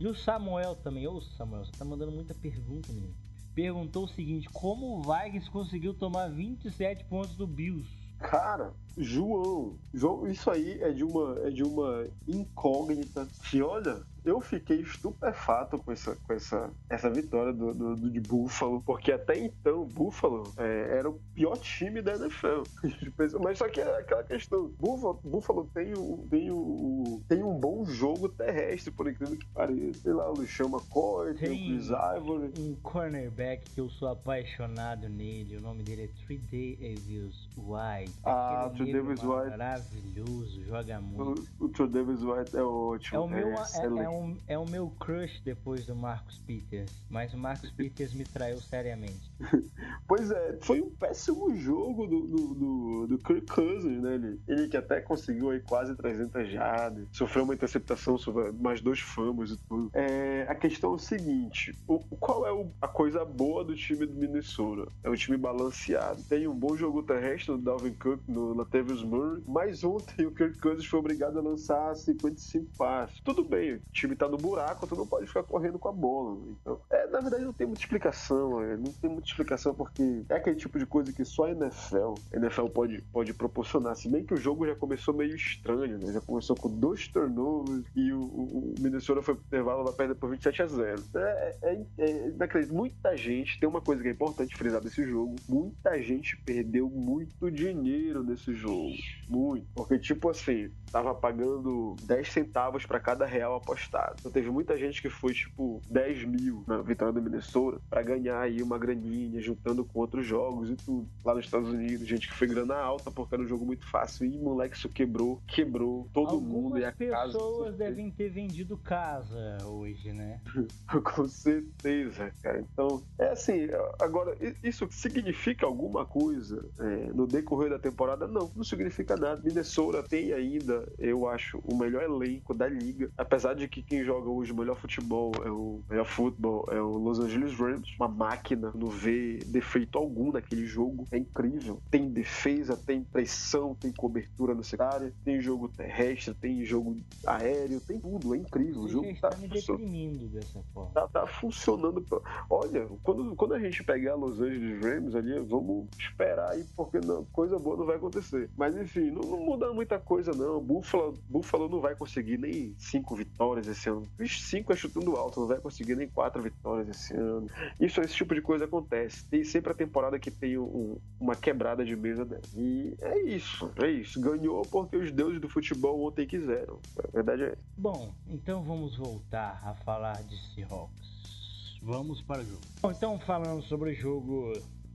[0.00, 3.14] e o Samuel também, ô Samuel, você tá mandando muita pergunta, menino.
[3.54, 7.88] Perguntou o seguinte: como o Vikings conseguiu tomar 27 pontos do Bills?
[8.18, 14.40] Cara, João, João, isso aí é de uma, é de uma incógnita que, olha, eu
[14.40, 19.38] fiquei estupefato com essa, com essa, essa vitória do, do, do de Buffalo, porque até
[19.38, 22.62] então Buffalo é, era o pior time da NFL.
[23.42, 27.84] Mas só que é aquela questão: Buffalo, Buffalo tem, o, tem o, tem um bom
[27.84, 30.00] jogo terrestre, por incrível que pareça.
[30.00, 32.52] Sei lá, o Luciano McCoy, tem, tem o Chris Ivory.
[32.58, 38.12] Um cornerback que eu sou apaixonado nele, o nome dele é Three Davis White.
[38.24, 39.50] Ah, Trey Davis White.
[39.50, 41.48] Maravilhoso, joga muito.
[41.60, 43.16] O, o Davis White é ótimo.
[43.16, 44.15] É o, meu, é, é, é, um,
[44.46, 49.30] é o meu crush depois do Marcus Peters, mas o Marcus Peters me traiu seriamente.
[50.06, 54.14] pois é, foi um péssimo jogo do, do, do, do Kirk Cousins, né?
[54.14, 58.16] Ele, ele que até conseguiu aí quase 300 jardas, sofreu uma interceptação,
[58.60, 59.90] mais dois fumbles e tudo.
[59.92, 64.06] É, a questão é o seguinte, o, qual é o, a coisa boa do time
[64.06, 64.90] do Minnesota?
[65.02, 66.22] É um time balanceado.
[66.24, 70.58] Tem um bom jogo terrestre no Dalvin Cook, no Latavius Murray, mas ontem o Kirk
[70.58, 73.20] Cousins foi obrigado a lançar 55 passes.
[73.20, 76.38] Tudo bem, o time tá no buraco, tu não pode ficar correndo com a bola.
[76.60, 80.34] Então, é, na verdade não tem muita explicação, é, não tem muita explicação porque é
[80.34, 83.96] aquele tipo de coisa que só a NFL, a NFL pode, pode proporcionar.
[83.96, 86.12] Se bem que o jogo já começou meio estranho, né?
[86.12, 90.14] Já começou com dois turnovers e o, o, o Minnesota foi pro intervalo vai perder
[90.14, 91.02] por 27 a 0.
[91.14, 95.36] É, é, é, é Muita gente, tem uma coisa que é importante frisar desse jogo,
[95.48, 98.94] muita gente perdeu muito dinheiro nesse jogo.
[99.28, 99.66] Muito.
[99.74, 103.85] Porque, tipo assim, tava pagando 10 centavos para cada real apostado.
[104.18, 108.40] Então teve muita gente que foi, tipo, 10 mil na vitória do Minnesota para ganhar
[108.40, 111.06] aí uma graninha, juntando com outros jogos e tudo.
[111.24, 114.26] Lá nos Estados Unidos, gente que foi grana alta porque era um jogo muito fácil
[114.26, 117.14] e moleque isso quebrou, quebrou todo Algumas mundo e a casa.
[117.14, 120.40] As pessoas devem ter vendido casa hoje, né?
[121.14, 122.60] com certeza, cara.
[122.60, 123.68] Então, é assim,
[124.00, 128.26] agora, isso significa alguma coisa é, no decorrer da temporada?
[128.26, 129.40] Não, não significa nada.
[129.42, 134.28] Minnesota tem ainda, eu acho, o melhor elenco da liga, apesar de que quem joga
[134.28, 138.72] hoje o melhor futebol é o melhor futebol é o Los Angeles Rams, uma máquina,
[138.74, 141.80] não vê defeito algum naquele jogo, é incrível.
[141.90, 147.98] Tem defesa, tem pressão, tem cobertura no secário, tem jogo terrestre, tem jogo aéreo, tem
[148.00, 148.82] tudo, é incrível.
[148.82, 150.90] O jogo tá me deprimindo dessa forma.
[150.92, 152.04] Tá, tá funcionando.
[152.48, 157.24] Olha, quando, quando a gente pegar Los Angeles Rams ali, vamos esperar aí, porque não,
[157.26, 158.50] coisa boa não vai acontecer.
[158.56, 160.60] Mas enfim, não, não muda muita coisa não.
[160.60, 164.06] Buffalo, Buffalo não vai conseguir nem cinco vitórias esse ano.
[164.28, 167.48] Cinco é chutando alto, não vai conseguir nem quatro vitórias esse ano.
[167.80, 169.24] Isso, esse tipo de coisa acontece.
[169.26, 172.42] Tem sempre a temporada que tem um, uma quebrada de mesa dela.
[172.54, 174.20] E é isso, é isso.
[174.20, 176.78] Ganhou porque os deuses do futebol ontem quiseram.
[176.98, 177.58] A verdade é.
[177.76, 181.78] Bom, então vamos voltar a falar de Seahawks.
[181.82, 182.60] Vamos para o jogo.
[182.82, 184.52] Bom, então falando sobre o jogo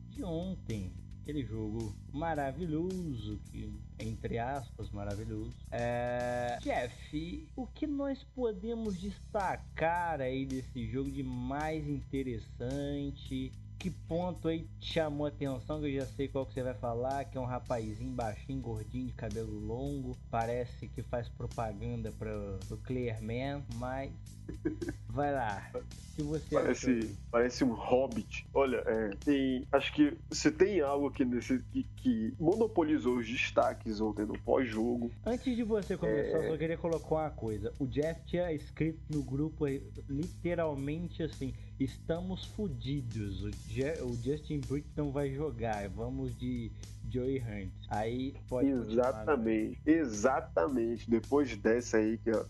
[0.10, 5.54] de ontem, aquele jogo maravilhoso, que entre aspas maravilhoso.
[5.72, 6.58] É...
[6.62, 13.52] Jeff, o que nós podemos destacar aí desse jogo de mais interessante?
[13.82, 15.80] Que ponto aí te chamou a atenção?
[15.80, 19.08] Que eu já sei qual que você vai falar, que é um rapazinho baixinho, gordinho,
[19.08, 22.32] de cabelo longo, parece que faz propaganda para
[22.70, 24.12] o Clearman, mas
[25.10, 25.72] Vai lá.
[26.16, 28.48] que você parece, parece um hobbit.
[28.54, 34.00] Olha, é, tem, acho que se tem algo aqui nesse, que, que monopolizou os destaques
[34.00, 35.12] ontem no pós-jogo.
[35.26, 36.48] Antes de você começar, é...
[36.48, 37.74] eu só queria colocar uma coisa.
[37.80, 39.66] O Jeff tinha escrito no grupo
[40.10, 43.44] literalmente assim: estamos fodidos.
[43.44, 45.90] O, Justin Brick não vai jogar.
[45.90, 46.72] Vamos de
[47.10, 47.81] Joey Hunt.
[47.92, 51.10] Aí pode Exatamente, exatamente.
[51.10, 52.48] Depois dessa aí, que eu,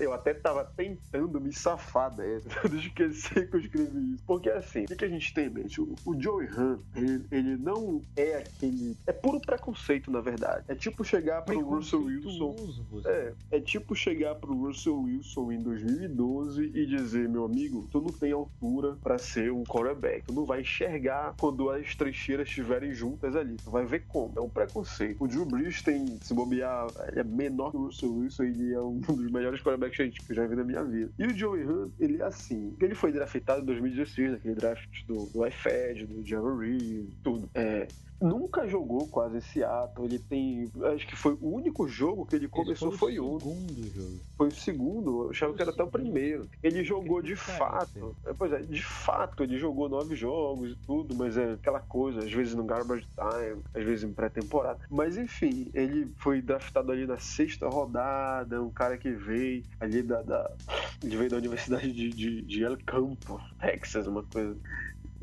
[0.00, 2.48] eu até tava tentando me safar dessa.
[2.64, 4.22] Eu esqueci que eu escrevi isso.
[4.24, 5.80] Porque assim, o que, a gente tem em mente?
[5.80, 8.96] O, o Joey Hunt, ele, ele, não é aquele.
[9.06, 10.64] É puro preconceito, na verdade.
[10.68, 12.54] É tipo chegar pro Russell Wilson.
[13.04, 18.12] É, é tipo chegar pro Russell Wilson em 2012 e dizer, meu amigo, tu não
[18.12, 20.24] tem altura para ser um quarterback.
[20.24, 23.56] Tu não vai enxergar quando as trincheiras estiverem juntas ali.
[23.56, 24.32] Tu vai ver como.
[24.36, 24.83] É um preconceito.
[25.18, 28.80] O Drew Brees tem, se bobear, ele é menor que o Russell Wilson, ele é
[28.80, 31.10] um dos melhores quarterbacks que eu já vi na minha vida.
[31.18, 32.74] E o Joey Hunt, ele é assim.
[32.80, 37.48] Ele foi draftado em 2016, naquele draft do, do iFed, do Javon Reed, tudo.
[37.54, 37.86] É,
[38.24, 40.04] nunca jogou quase esse ato.
[40.04, 40.70] Ele tem.
[40.94, 44.20] Acho que foi o único jogo que ele começou foi, o segundo jogo.
[44.36, 46.48] Foi o segundo, eu achava foi que era até o primeiro.
[46.62, 48.16] Ele jogou de fato.
[48.24, 52.20] É, pois é, de fato, ele jogou nove jogos e tudo, mas é aquela coisa,
[52.20, 54.80] às vezes no garbage time, às vezes em pré-temporada.
[54.90, 60.22] Mas enfim, ele foi draftado ali na sexta rodada, um cara que veio ali da.
[60.22, 60.50] da
[61.02, 64.56] ele veio da Universidade de, de, de El Campo, Texas, uma coisa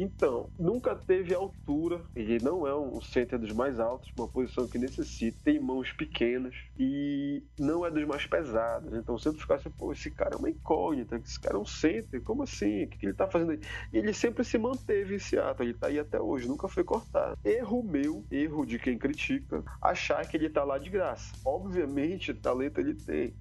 [0.02, 4.80] Então, nunca teve altura, ele não é um center dos mais altos, uma posição que
[4.80, 8.92] necessita, tem mãos pequenas e não é dos mais pesados.
[8.96, 12.20] Então sempre fica assim, pô, esse cara é uma incógnita, esse cara é um center,
[12.24, 12.86] como assim?
[12.86, 13.60] O que, ele tá fazendo aí?
[13.94, 17.38] E ele sempre se manteve em Seattle, ele tá aí até hoje, nunca foi cortado.
[17.46, 21.32] Erro meu, erro de quem critica, achar que ele tá lá de graça.
[21.46, 23.36] Obviamente, talento ele tem.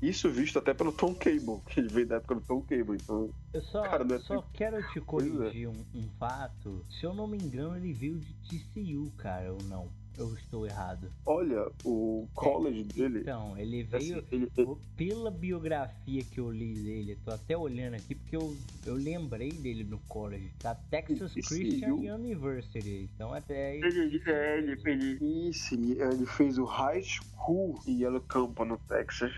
[0.00, 3.28] Isso visto até pelo Tom Cable, que ele veio da época do Tom Cable, então...
[3.52, 5.02] Eu só, cara, é só quero te é.
[5.02, 6.84] corrigir um, um fato.
[6.90, 9.88] Se eu não me engano, ele veio de TCU, cara, ou não?
[10.18, 11.12] Eu estou errado.
[11.26, 13.20] Olha, o college dele.
[13.20, 14.18] Então, ele veio.
[14.18, 14.76] Assim, ele, ele...
[14.96, 19.84] Pela biografia que eu li dele, tô até olhando aqui porque eu, eu lembrei dele
[19.84, 20.50] no college.
[20.58, 23.10] Tá Texas Christian University.
[23.14, 23.76] Então até.
[23.76, 29.32] Ele, é, ele, ele, isso, ele fez o high school em Yellow Campo, no Texas.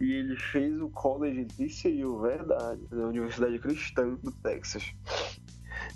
[0.00, 4.92] E ele fez o college em TCU, verdade, na Universidade Cristã do Texas.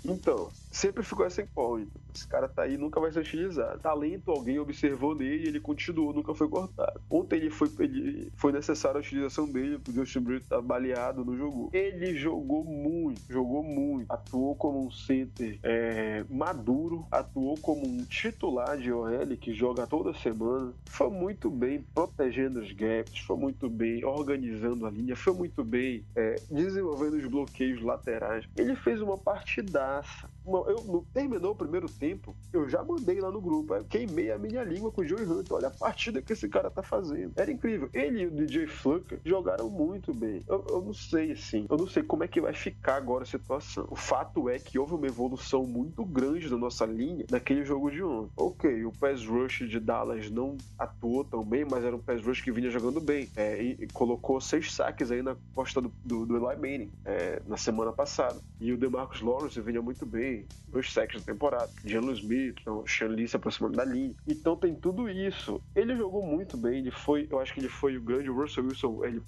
[0.03, 1.91] Então, sempre ficou essa incógnita.
[2.13, 3.79] Esse cara tá aí nunca vai ser utilizado.
[3.79, 6.99] Talento, alguém observou nele ele continuou, nunca foi cortado.
[7.09, 11.37] Ontem ele foi, ele, foi necessária a utilização dele, porque o Justin tá baleado, não
[11.37, 11.69] jogou.
[11.73, 14.11] Ele jogou muito, jogou muito.
[14.11, 20.13] Atuou como um center é, maduro, atuou como um titular de OL que joga toda
[20.13, 20.73] semana.
[20.85, 26.03] Foi muito bem protegendo os gaps, foi muito bem organizando a linha, foi muito bem
[26.15, 28.47] é, desenvolvendo os bloqueios laterais.
[28.57, 33.75] Ele fez uma partidaça eu, terminou o primeiro tempo, eu já mandei lá no grupo,
[33.75, 35.51] eu queimei a minha língua com o Joey Hunt.
[35.51, 37.33] Olha a partida que esse cara tá fazendo.
[37.35, 37.89] Era incrível.
[37.93, 40.43] Ele e o DJ Flucker jogaram muito bem.
[40.47, 43.27] Eu, eu, não sei, assim, eu não sei como é que vai ficar agora a
[43.27, 43.87] situação.
[43.89, 48.03] O fato é que houve uma evolução muito grande da nossa linha naquele jogo de
[48.03, 48.31] ontem.
[48.35, 52.41] Ok, o pass rush de Dallas não atuou tão bem, mas era um pass rush
[52.41, 53.29] que vinha jogando bem.
[53.35, 57.41] É, e, e, colocou seis saques aí na costa do, do, do Eli Manning é,
[57.47, 58.39] na semana passada.
[58.59, 61.69] E o DeMarcus Lawrence vinha muito bem dois sacks na temporada.
[61.85, 64.13] Jalen Smith, então, Sean Lee se aproximando da linha.
[64.27, 65.61] Então tem tudo isso.
[65.75, 69.03] Ele jogou muito bem, ele foi, eu acho que ele foi o grande Russell Wilson,
[69.03, 69.21] ele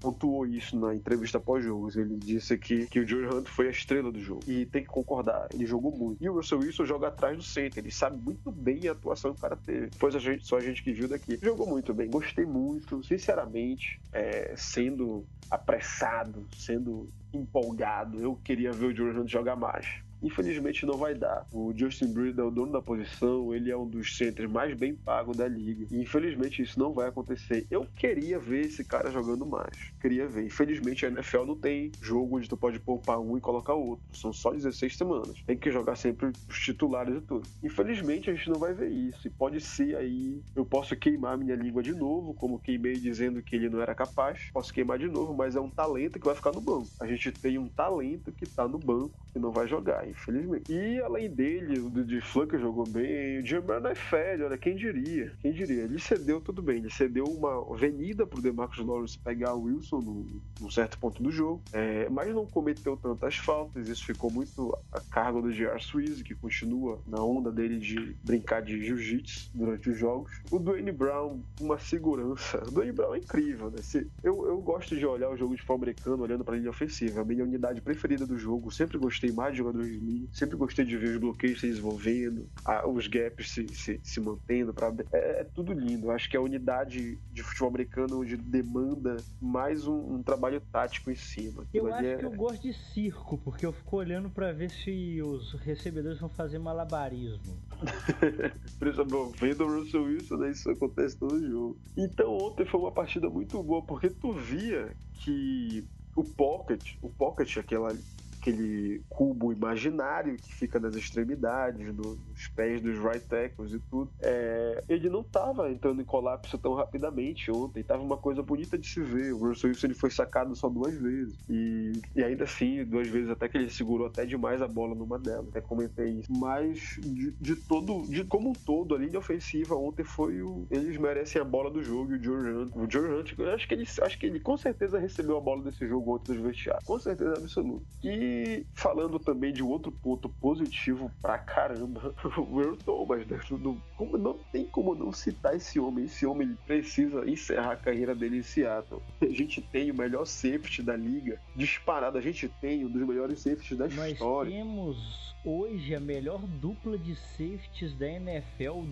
[0.00, 1.96] pontuou isso na entrevista pós-jogos.
[1.96, 4.40] Ele disse que, que o Joey Hunt foi a estrela do jogo.
[4.46, 6.22] E tem que concordar, ele jogou muito.
[6.22, 9.38] E o Russell Wilson joga atrás do center, ele sabe muito bem a atuação que
[9.38, 9.90] o cara teve.
[9.96, 11.38] Foi a gente, só a gente que viu daqui.
[11.42, 18.20] Jogou muito bem, gostei muito, sinceramente, é, sendo apressado, sendo empolgado.
[18.20, 19.86] Eu queria ver o Joey Hunt jogar mais.
[20.22, 21.46] Infelizmente não vai dar.
[21.52, 24.94] O Justin Breed é o dono da posição, ele é um dos centers mais bem
[24.94, 25.86] pagos da liga.
[25.90, 27.66] E infelizmente isso não vai acontecer.
[27.70, 29.92] Eu queria ver esse cara jogando mais.
[30.00, 30.44] Queria ver.
[30.44, 34.04] Infelizmente a NFL não tem jogo onde tu pode poupar um e colocar outro.
[34.12, 35.42] São só 16 semanas.
[35.46, 37.48] Tem que jogar sempre os titulares e tudo.
[37.62, 39.26] Infelizmente a gente não vai ver isso.
[39.26, 40.40] E pode ser aí.
[40.54, 44.50] Eu posso queimar minha língua de novo, como queimei dizendo que ele não era capaz.
[44.52, 46.88] Posso queimar de novo, mas é um talento que vai ficar no banco.
[47.00, 50.72] A gente tem um talento que tá no banco e não vai jogar infelizmente.
[50.72, 55.32] E além dele, o de Flanker jogou bem, o Germano é velho, olha, quem diria?
[55.40, 55.84] Quem diria?
[55.84, 60.40] Ele cedeu tudo bem, ele cedeu uma avenida pro DeMarcus Lawrence pegar o Wilson num,
[60.60, 65.00] num certo ponto do jogo, é, mas não cometeu tantas faltas, isso ficou muito a
[65.00, 65.80] cargo do J.R.
[65.82, 70.32] Swiss, que continua na onda dele de brincar de jiu-jitsu durante os jogos.
[70.50, 72.62] O Dwayne Brown, uma segurança.
[72.66, 73.78] O Dwayne Brown é incrível, né?
[73.82, 76.70] Se, eu, eu gosto de olhar o jogo de futebol americano olhando para a linha
[76.70, 80.84] ofensiva, a minha unidade preferida do jogo, sempre gostei mais de jogadores linha, sempre gostei
[80.84, 82.48] de ver os bloqueios se desenvolvendo,
[82.92, 84.72] os gaps se, se, se mantendo.
[84.72, 86.10] Pra, é, é, tudo lindo.
[86.10, 91.10] Acho que é a unidade de futebol americano onde demanda mais um, um trabalho tático
[91.10, 91.64] em cima.
[91.72, 92.16] Eu acho é...
[92.16, 96.28] que eu gosto de circo, porque eu fico olhando para ver se os recebedores vão
[96.28, 97.58] fazer malabarismo.
[98.78, 100.50] Principalmente vendo o Russell Wilson, né?
[100.50, 101.78] Isso acontece todo jogo.
[101.96, 105.84] Então ontem foi uma partida muito boa, porque tu via que
[106.14, 107.96] o Pocket, o Pocket, aquela
[108.40, 114.10] aquele cubo imaginário que fica nas extremidades, no, nos pés dos right tackles e tudo.
[114.20, 117.82] É, ele não estava entrando em colapso tão rapidamente ontem.
[117.82, 119.32] Tava uma coisa bonita de se ver.
[119.34, 121.34] O Russell Wilson ele foi sacado só duas vezes.
[121.48, 125.18] E, e ainda assim, duas vezes até que ele segurou até demais a bola numa
[125.18, 125.48] delas.
[125.48, 126.32] Até comentei isso.
[126.32, 130.66] Mas de, de todo, de como um todo, a linha ofensiva ontem foi o.
[130.70, 132.72] Eles merecem a bola do jogo e o Joe Hunt.
[132.74, 135.62] O Joe Hunt, eu acho que ele, acho que ele com certeza recebeu a bola
[135.62, 136.84] desse jogo ontem dos vestiários.
[136.84, 137.84] Com certeza absoluta.
[138.02, 143.40] E e falando também de outro ponto positivo pra caramba, o Earl Thomas, né?
[143.50, 143.80] Não,
[144.18, 146.04] não tem como não citar esse homem.
[146.04, 149.02] Esse homem precisa encerrar a carreira dele em Seattle.
[149.20, 152.18] A gente tem o melhor safety da liga, disparado.
[152.18, 154.50] A gente tem um dos melhores safeties da Nós história.
[154.50, 158.84] Nós temos hoje a melhor dupla de safeties da NFL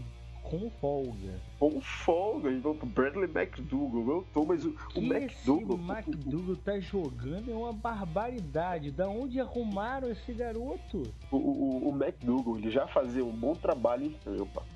[0.48, 1.40] com folga.
[1.58, 5.78] Com folga, então Bradley McDougall, eu tô, mas o, que o McDougall.
[5.98, 8.90] Esse McDougall tá jogando é uma barbaridade.
[8.90, 11.02] Da onde arrumaram esse garoto?
[11.30, 14.14] O, o, o McDougall, ele já fazia um bom trabalho.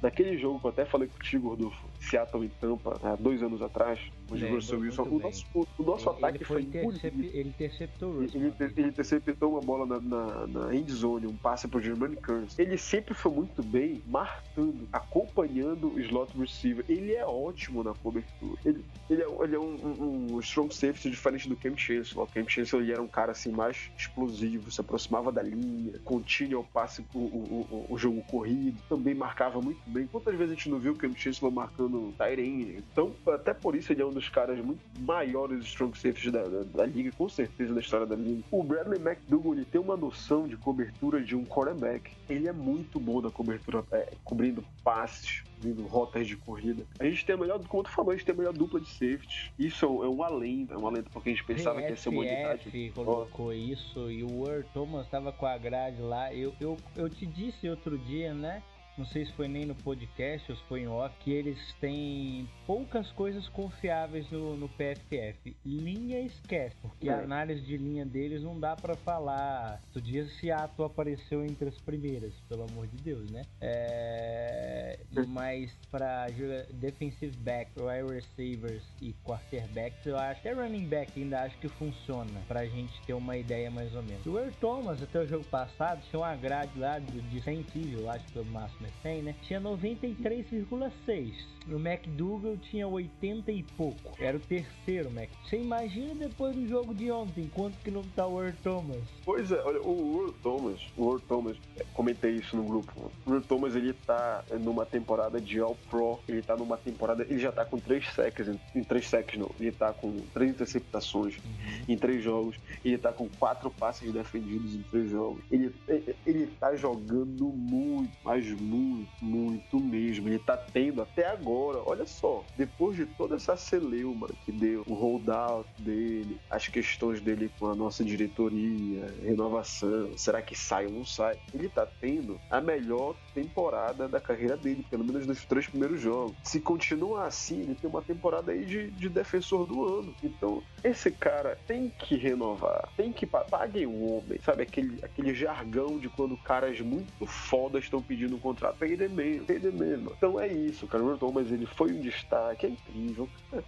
[0.03, 3.99] Naquele jogo que eu até falei contigo, Rodolfo, Seattle em Tampa, há dois anos atrás,
[4.29, 7.31] o Russell Wilson, o nosso, o, o nosso ele, ataque ele foi, foi intercep...
[7.33, 8.41] Ele interceptou o Russell.
[8.41, 12.17] Ele, ele, ele interceptou uma bola na, na, na end zone, um passe pro Germany
[12.17, 12.61] Curse.
[12.61, 16.85] Ele sempre foi muito bem marcando, acompanhando o slot receiver.
[16.89, 18.59] Ele é ótimo na cobertura.
[18.65, 22.25] Ele, ele é, ele é um, um, um strong safety diferente do Cam Chancellor.
[22.25, 26.59] O Cam Chancellor ele era um cara assim mais explosivo, se aproximava da linha, continha
[26.59, 30.07] o passe, o, o, o, jogo corrido, também marcava muito bem.
[30.07, 32.83] Quantas vezes a gente não viu o Cam Chancellor marcando Tyrene?
[32.93, 36.63] Então, até por isso ele é um dos caras muito maiores strong safeties da, da,
[36.63, 38.43] da liga, com certeza da história da liga.
[38.51, 42.11] O Bradley McDougall ele tem uma noção de cobertura de um quarterback.
[42.29, 46.85] Ele é muito bom na cobertura, é, cobrindo passes, cobrindo rotas de corrida.
[46.99, 48.89] A gente tem a melhor, como tu falou, a gente tem a melhor dupla de
[48.89, 49.53] safety.
[49.59, 52.21] Isso é um alento, é um alento porque a gente pensava que ia ser uma
[52.21, 52.93] unidade.
[52.95, 53.53] colocou oh.
[53.53, 56.33] isso e o Earl Thomas estava com a grade lá.
[56.33, 58.63] Eu, eu, eu te disse outro dia, né?
[58.97, 62.49] Não sei se foi nem no podcast ou se foi em off, que eles têm
[62.67, 65.57] poucas coisas confiáveis no, no PFF.
[65.65, 67.13] Linha esquece, porque é.
[67.13, 69.81] a análise de linha deles não dá para falar.
[69.87, 73.45] Outro dia Seattle apareceu entre as primeiras, pelo amor de Deus, né?
[73.61, 74.99] É...
[75.29, 76.27] Mas para
[76.73, 81.69] defensive back, wide receivers e quarterbacks, eu acho que é running back ainda acho que
[81.69, 84.27] funciona pra gente ter uma ideia mais ou menos.
[84.27, 88.11] O Earl Thomas, até o jogo passado, tinha uma grade lá de 100 quilos, eu
[88.11, 88.91] acho que foi o máximo né?
[89.03, 89.35] 100, né?
[89.43, 91.35] Tinha 93,6.
[91.69, 94.17] O McDougal tinha 80 e pouco.
[94.19, 95.29] Era o terceiro Mac.
[95.45, 99.03] Você imagina depois do jogo de ontem, quanto que não tá o Earl Thomas?
[99.25, 103.11] Pois é, olha, o Earl Thomas, o Earl Thomas, é, comentei isso no grupo.
[103.27, 107.39] O Earl Thomas, ele tá numa temporada de All Pro, ele tá numa temporada, ele
[107.39, 111.85] já tá com 3 sacks, em, 3 sacks não, ele tá com 3 interceptações uhum.
[111.89, 115.43] em 3 jogos, ele tá com 4 passes defendidos em 3 jogos.
[115.51, 120.29] Ele, ele, ele tá jogando muito, mas muito, muito mesmo.
[120.29, 124.83] Ele tá tendo até agora agora, olha só, depois de toda essa celeuma que deu,
[124.87, 130.93] o holdout dele, as questões dele com a nossa diretoria, renovação, será que sai ou
[130.93, 131.39] não sai?
[131.53, 136.35] Ele tá tendo a melhor temporada da carreira dele, pelo menos nos três primeiros jogos.
[136.43, 140.15] Se continuar assim, ele tem uma temporada aí de, de defensor do ano.
[140.23, 144.63] Então, esse cara tem que renovar, tem que paguem o homem, sabe?
[144.63, 148.79] Aquele, aquele jargão de quando caras muito fodas estão pedindo um contrato.
[148.79, 150.11] Pay the man, pay the man.
[150.17, 151.03] Então é isso, cara.
[151.03, 153.29] O Thomas ele foi um destaque, é incrível.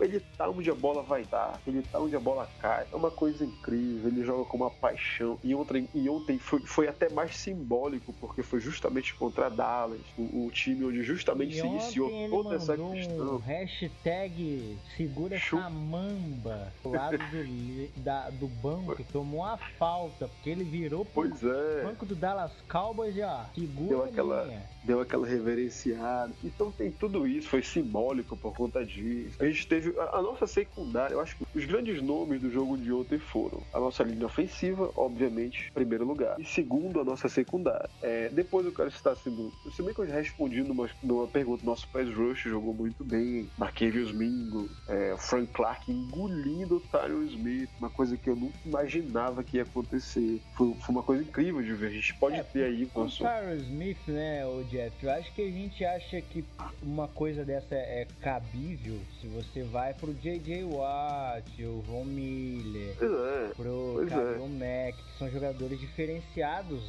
[0.00, 2.86] Ele tá onde a bola vai dar, ele tá onde a bola cai.
[2.92, 5.38] É uma coisa incrível, ele joga com uma paixão.
[5.42, 10.46] E ontem, e ontem foi, foi até mais simbólico, porque foi justamente contra Dallas, o,
[10.46, 13.36] o time onde justamente e se iniciou toda essa questão.
[13.36, 15.58] Um hashtag segura Chu...
[15.58, 21.04] essa mamba do lado do, da, do banco, que tomou a falta, porque ele virou
[21.04, 21.82] pro pois é.
[21.84, 24.50] banco do Dallas Cowboys e ó, segura deu aquela,
[24.88, 26.32] deu aquela reverenciada.
[26.42, 29.36] Então tem tudo isso, foi simbólico por conta disso.
[29.38, 32.78] A gente teve a, a, nossa secundária, eu acho que os grandes nomes do jogo
[32.78, 37.28] de ontem foram a nossa linha ofensiva, obviamente, em primeiro lugar, e segundo, a nossa
[37.28, 37.90] secundária.
[38.00, 41.66] É, depois eu quero citar assim, se bem que eu já respondi numa, numa pergunta,
[41.66, 47.68] nosso pass rush jogou muito bem, Marquinhos Mingo, é, Frank Clark engolindo o Tyron Smith,
[47.78, 50.40] uma coisa que eu nunca imaginava que ia acontecer.
[50.56, 51.88] Foi, foi uma coisa incrível de ver.
[51.88, 53.22] A gente pode é, ter aí o nosso...
[53.22, 56.44] Tyron Smith, né, o Jeff, eu acho que a gente acha que
[56.80, 60.62] uma coisa dessa é cabível se você vai pro J.J.
[60.62, 64.86] Watt, o Von Miller, é, pro Carol é.
[64.86, 66.80] Mack, que são jogadores diferenciados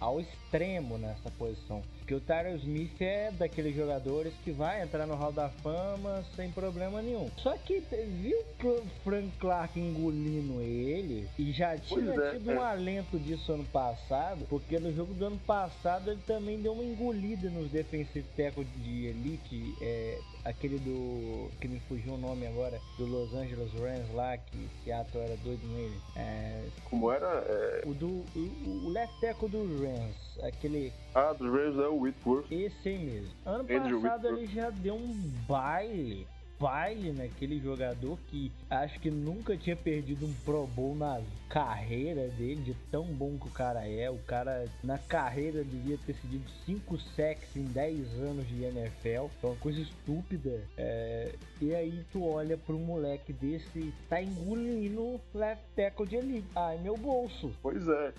[0.00, 1.82] ao extremo nessa posição.
[2.06, 6.52] Porque o Tyler Smith é daqueles jogadores que vai entrar no Hall da Fama sem
[6.52, 7.28] problema nenhum.
[7.38, 12.54] Só que viu o Frank Clark engolindo ele e já tinha é, tido é.
[12.54, 16.84] um alento disso ano passado, porque no jogo do ano passado ele também deu uma
[16.84, 22.78] engolida nos defensive tackle de elite, é, aquele do que me fugiu o nome agora,
[22.96, 26.00] do Los Angeles Rams lá, que Seattle era doido nele.
[26.14, 27.26] É, Como era?
[27.26, 27.82] É...
[27.84, 30.92] O do o, o left tackle do Rams aquele.
[31.14, 32.50] Ah, do Rams é o Whitworth.
[32.50, 33.30] Esse aí mesmo.
[33.44, 34.38] Ano Andrew passado Whitworth.
[34.38, 36.26] ele já deu um baile
[36.58, 42.62] baile naquele jogador que acho que nunca tinha perdido um Pro Bowl na carreira dele,
[42.62, 44.10] de tão bom que o cara é.
[44.10, 49.30] O cara na carreira devia ter seguido 5 sacks em 10 anos de NFL.
[49.42, 50.60] É uma coisa estúpida.
[50.76, 51.32] É...
[51.60, 56.46] E aí tu olha pro moleque desse, tá engolindo left tackle de elite.
[56.54, 57.52] Ai, meu bolso.
[57.62, 58.12] Pois é.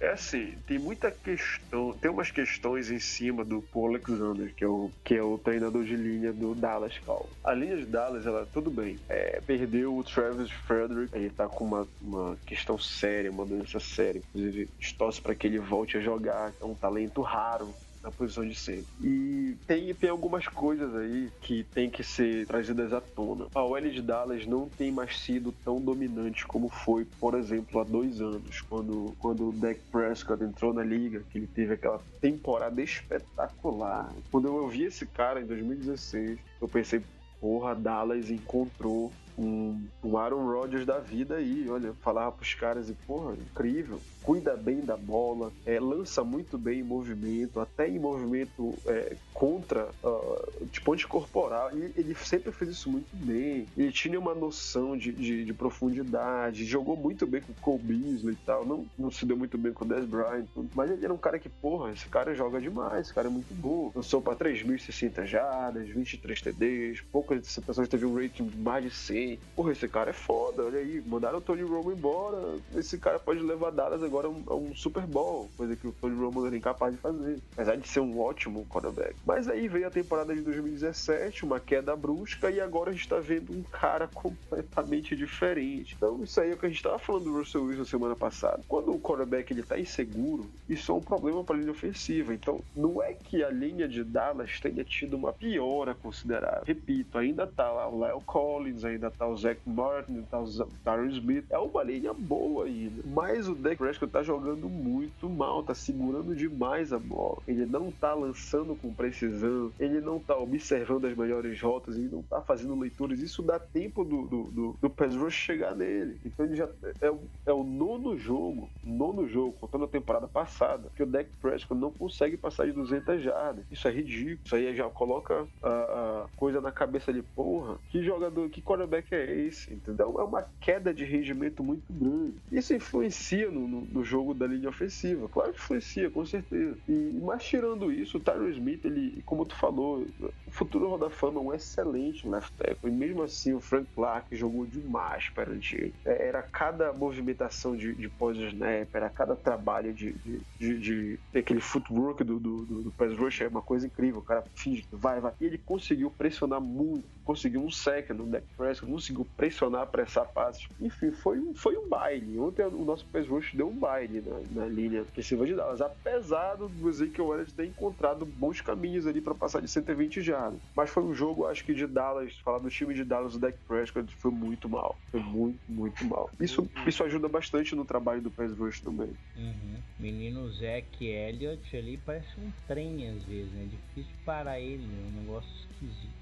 [0.00, 4.66] É assim, tem muita questão, tem umas questões em cima do Paul Alexander, que é
[4.66, 7.30] o, que é o treinador de linha do Dallas Cowboys.
[7.44, 11.64] A linha de Dallas, ela, tudo bem, é, perdeu o Travis Frederick, ele tá com
[11.64, 16.52] uma, uma questão séria, uma doença séria, inclusive torce para que ele volte a jogar,
[16.60, 18.86] é um talento raro na posição de sempre.
[19.00, 23.46] E tem, tem algumas coisas aí que tem que ser trazidas à tona.
[23.54, 27.84] A OL de Dallas não tem mais sido tão dominante como foi, por exemplo, há
[27.84, 32.82] dois anos, quando, quando o Dak Prescott entrou na liga, que ele teve aquela temporada
[32.82, 34.12] espetacular.
[34.30, 37.02] Quando eu vi esse cara em 2016, eu pensei,
[37.42, 42.92] porra, Dallas encontrou um, um Aaron Rodgers da vida aí, olha, falava pros caras e,
[42.92, 48.74] porra, incrível, cuida bem da bola, é, lança muito bem em movimento, até em movimento
[48.86, 54.34] é, contra, uh, tipo anticorporal, ele, ele sempre fez isso muito bem, ele tinha uma
[54.34, 58.86] noção de, de, de, profundidade, jogou muito bem com o Cole Beasley e tal, não,
[58.98, 61.48] não se deu muito bem com o Dez Bryant, mas ele era um cara que,
[61.48, 66.40] porra, esse cara joga demais, esse cara é muito bom, lançou para 3.060 jardas, 23
[66.40, 69.21] TDs, poucas interceptações, teve um rating de mais de 100,
[69.54, 73.40] porra, esse cara é foda, olha aí, mandaram o Tony Romo embora, esse cara pode
[73.40, 76.56] levar Dallas agora a um, a um Super Bowl, coisa que o Tony Romo era
[76.56, 79.14] incapaz de fazer, apesar de ser um ótimo quarterback.
[79.26, 83.18] Mas aí veio a temporada de 2017, uma queda brusca, e agora a gente tá
[83.18, 85.94] vendo um cara completamente diferente.
[85.96, 88.62] Então isso aí é o que a gente tava falando do Russell Wilson semana passada.
[88.68, 92.34] Quando o quarterback ele tá inseguro, isso é um problema para a linha ofensiva.
[92.34, 96.62] Então não é que a linha de Dallas tenha tido uma piora considerável.
[96.64, 100.46] Repito, ainda tá lá o Lyle Collins, ainda tá o Zach Martin, tá o
[100.84, 101.44] Tyron Smith.
[101.50, 103.02] É uma linha boa ainda.
[103.06, 107.38] Mas o Dak Prescott tá jogando muito mal, tá segurando demais a bola.
[107.46, 112.22] Ele não tá lançando com precisão, ele não tá observando as melhores rotas, ele não
[112.22, 113.20] tá fazendo leituras.
[113.20, 116.18] Isso dá tempo do, do, do, do pass rush chegar nele.
[116.24, 116.68] Então ele já
[117.00, 121.28] é, o, é o nono jogo, nono jogo, contando a temporada passada, que o Dak
[121.40, 123.64] Prescott não consegue passar de 200 jardas.
[123.70, 124.38] Isso é ridículo.
[124.44, 127.78] Isso aí já coloca a, a coisa na cabeça de porra.
[127.90, 130.16] Que jogador, que quarterback é esse, entendeu?
[130.18, 132.34] É uma queda de rendimento muito grande.
[132.50, 136.76] Isso influencia no, no, no jogo da linha ofensiva, claro que influencia, com certeza.
[136.88, 140.06] E, mas tirando isso, o Tyron Smith, ele, como tu falou,
[140.46, 143.86] o futuro Hall da Fama é um excelente left tackle, e mesmo assim o Frank
[143.94, 145.94] Clark jogou demais perante ele.
[146.04, 151.38] É, era cada movimentação de, de pós-snap, era cada trabalho de, de, de, de, de
[151.38, 154.82] aquele footwork do, do, do, do pass rush, é uma coisa incrível, o cara finge
[154.82, 155.32] que vai, vai.
[155.40, 160.68] E ele conseguiu pressionar muito, conseguiu um sec no Dak Prescott, conseguiu pressionar, pressar passes.
[160.80, 162.38] Enfim, foi, um, foi um baile.
[162.38, 166.56] Ontem o nosso pass rush deu um baile na, na linha ofensiva de Dallas, apesar
[166.56, 170.60] do Ezekiel Elliott ter encontrado bons caminhos ali para passar de 120 jardas.
[170.76, 173.56] Mas foi um jogo, acho que de Dallas, falar do time de Dallas, o Dak
[173.66, 174.96] Prescott foi muito mal.
[175.10, 176.30] Foi muito, muito mal.
[176.38, 179.10] Isso, isso ajuda bastante no trabalho do pass rush também.
[179.36, 179.76] Uhum.
[179.98, 183.68] Menino Zeke Elliott ali parece um trem às vezes, né?
[183.70, 186.21] Difícil parar ele, é um negócio esquisito.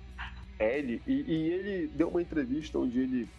[0.61, 3.33] L e, e ele deu uma entrevista onde ele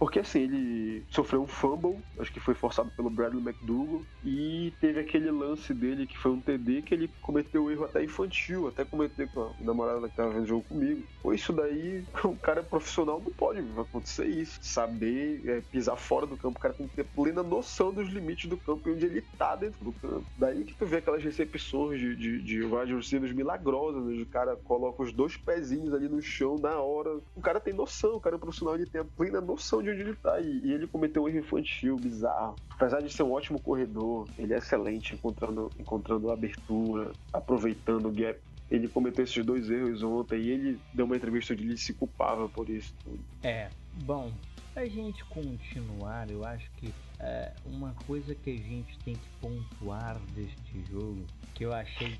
[0.00, 4.98] porque assim, ele sofreu um fumble, acho que foi forçado pelo Bradley McDougall, e teve
[4.98, 8.82] aquele lance dele que foi um TD que ele cometeu um erro até infantil, até
[8.82, 11.02] cometer com a namorada que tava vendo jogo comigo.
[11.22, 14.58] Pô, isso daí, um cara profissional não pode acontecer isso.
[14.62, 18.48] Saber é, pisar fora do campo, o cara tem que ter plena noção dos limites
[18.48, 20.24] do campo e onde ele tá dentro do campo.
[20.38, 25.12] Daí que tu vê aquelas recepções de, de, de milagrosas, onde o cara coloca os
[25.12, 27.20] dois pezinhos ali no chão na hora.
[27.36, 30.00] O cara tem noção, o cara é profissional, ele tem a plena noção de onde
[30.00, 30.40] ele tá.
[30.40, 32.56] E ele cometeu um erro infantil, bizarro.
[32.70, 38.38] Apesar de ser um ótimo corredor, ele é excelente encontrando, encontrando abertura, aproveitando o gap
[38.70, 42.48] ele cometeu esses dois erros ontem e ele deu uma entrevista onde ele se culpava
[42.48, 43.18] por isso tudo.
[43.42, 43.68] É,
[44.04, 44.30] bom,
[44.76, 50.18] a gente continuar, eu acho que é, uma coisa que a gente tem que pontuar
[50.34, 51.24] deste jogo,
[51.54, 52.16] que eu achei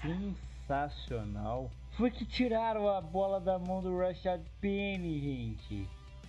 [0.00, 5.86] sensacional, foi que tiraram a bola da mão do Rashad Penny, gente.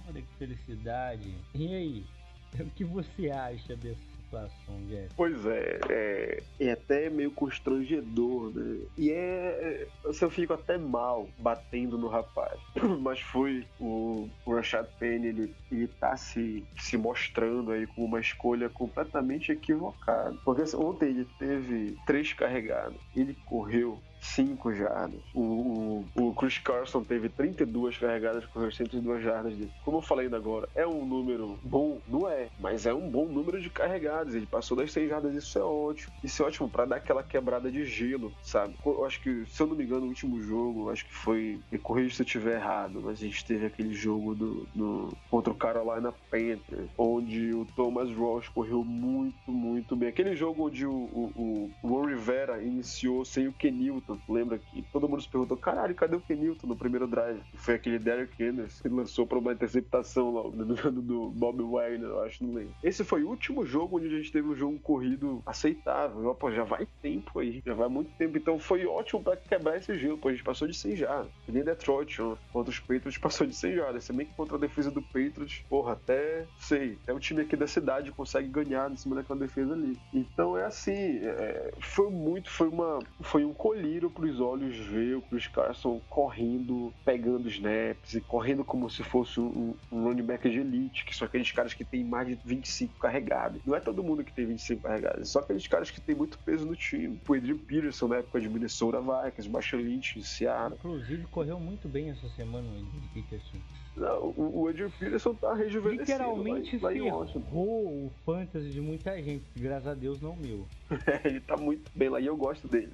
[0.07, 1.33] Olha que felicidade.
[1.53, 2.05] E aí,
[2.59, 5.13] o que você acha dessa situação, Jeff?
[5.15, 8.79] Pois é, é, é, até meio constrangedor, né?
[8.97, 9.87] E é.
[10.05, 12.59] Assim, eu fico até mal batendo no rapaz.
[13.01, 18.19] Mas foi o, o Rashad Penny, ele, ele tá se, se mostrando aí com uma
[18.19, 20.35] escolha completamente equivocada.
[20.43, 25.19] Porque assim, ontem ele teve três carregados, ele correu 5 jardas.
[25.33, 29.71] O, o, o Chris Carson teve 32 carregadas com 102 jardas dele.
[29.83, 31.99] Como eu falei ainda agora, é um número bom?
[32.07, 34.33] Não é, mas é um bom número de carregadas.
[34.33, 36.13] Ele passou das 100 jardas, isso é ótimo.
[36.23, 38.75] Isso é ótimo para dar aquela quebrada de gelo, sabe?
[38.85, 41.59] Eu acho que, se eu não me engano, o último jogo, acho que foi.
[41.71, 45.51] Me corrija se eu estiver errado, mas a gente teve aquele jogo do, do, contra
[45.51, 50.09] o Carolina Panthers, onde o Thomas Ross correu muito, muito bem.
[50.09, 55.07] Aquele jogo onde o, o, o Ron Rivera iniciou sem o Kenilton, lembra que todo
[55.07, 57.41] mundo se perguntou: caralho, cadê o Kenilton no primeiro drive?
[57.55, 62.23] Foi aquele Derrick Henderson que lançou para uma interceptação lá do, do, Bob Wagner, eu
[62.23, 62.73] acho, não lembro.
[62.83, 66.33] Esse foi o último jogo onde a gente teve um jogo corrido aceitável.
[66.35, 68.37] Pô, já vai tempo aí, já vai muito tempo.
[68.37, 70.17] Então foi ótimo para quebrar esse gelo.
[70.17, 71.25] Pô, a gente passou de 100 já.
[71.47, 74.01] Nem Detroit, ó, contra os Patriots, passou de 100 já.
[74.01, 77.55] Se bem que contra a defesa do Patriots, porra, até sei, até o time aqui
[77.55, 79.97] da cidade consegue ganhar em cima daquela defesa ali.
[80.13, 85.21] Então é assim, é, foi muito, foi uma, foi um colírio pros olhos ver o
[85.21, 90.59] Chris Carson correndo, pegando snaps e correndo como se fosse um, um running back de
[90.59, 93.61] elite, que são aqueles caras que tem mais de 25 carregados.
[93.65, 96.37] Não é todo mundo que tem 25 carregados, é só aqueles caras que tem muito
[96.39, 97.19] peso no time.
[97.27, 100.77] O Adrian Peterson na época de Minnesota Vikings, Marshall Lynch Seattle.
[100.77, 103.57] Inclusive correu muito bem essa semana o Adrian Peterson.
[103.95, 106.11] Não, o, Adrian Peterson tá rejuvenescendo.
[106.11, 110.67] Literalmente lá, lá ferrou o fantasy de muita gente, graças a Deus não meu.
[111.23, 112.91] Ele tá muito bem lá e eu gosto dele.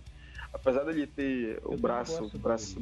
[0.54, 2.30] Apesar dele ter o braço.
[2.34, 2.80] O braço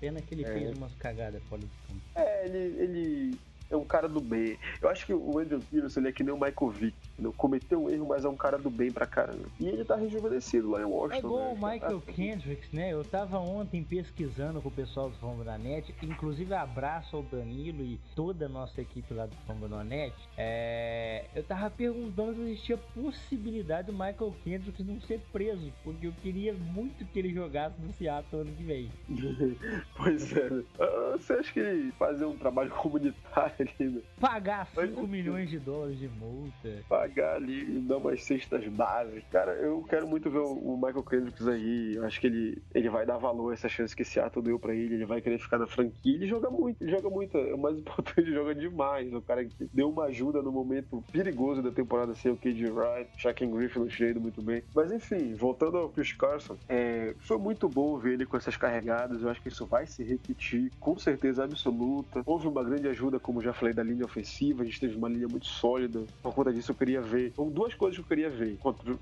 [0.00, 0.52] Pena que ele é.
[0.52, 2.00] fez umas cagadas fora do campo.
[2.14, 3.38] É, ele, ele
[3.70, 4.58] é um cara do bem.
[4.80, 6.96] Eu acho que o Andrew Peterson ele é que nem o Michael Vick.
[7.18, 7.32] Entendeu?
[7.32, 9.48] Cometeu um erro, mas é um cara do bem pra caramba.
[9.58, 11.14] E ele tá rejuvenescido lá em Washington.
[11.14, 11.50] É igual né?
[11.50, 12.12] o Michael tá...
[12.12, 12.92] Kendricks, né?
[12.92, 17.82] Eu tava ontem pesquisando com o pessoal do Fombo da Net, inclusive abraço ao Danilo
[17.82, 20.14] e toda a nossa equipe lá do Fombo da Net.
[20.36, 21.24] É...
[21.34, 26.52] Eu tava perguntando se existia possibilidade do Michael Kendricks não ser preso, porque eu queria
[26.52, 28.90] muito que ele jogasse no Seattle ano que vem.
[29.96, 30.62] pois é.
[30.78, 34.02] Ah, você acha que fazer um trabalho comunitário ali, né?
[34.20, 36.84] Pagar 5 milhões de dólares de multa.
[36.88, 39.22] Pagar ali e dar umas cestas básicas.
[39.30, 41.94] Cara, eu quero muito ver o Michael Kendricks aí.
[41.94, 44.58] Eu acho que ele, ele vai dar valor a essa chance que esse Seattle deu
[44.58, 44.94] pra ele.
[44.94, 46.14] Ele vai querer ficar na franquia.
[46.14, 47.38] Ele joga muito, ele joga muito.
[47.38, 49.12] É o mais importante, ele joga demais.
[49.12, 53.10] O cara que deu uma ajuda no momento perigoso da temporada sem o KJ Wright,
[53.16, 54.62] Shaquem Griffin no cheio muito bem.
[54.74, 59.22] Mas enfim, voltando ao Chris Carson, é, foi muito bom ver ele com essas carregadas.
[59.22, 62.22] Eu acho que isso vai se repetir, com certeza absoluta.
[62.24, 65.28] Houve uma grande ajuda, como já falei da linha ofensiva, a gente teve uma linha
[65.28, 66.04] muito sólida.
[66.22, 67.32] Por conta disso, eu queria ver.
[67.34, 68.58] São duas coisas que eu queria ver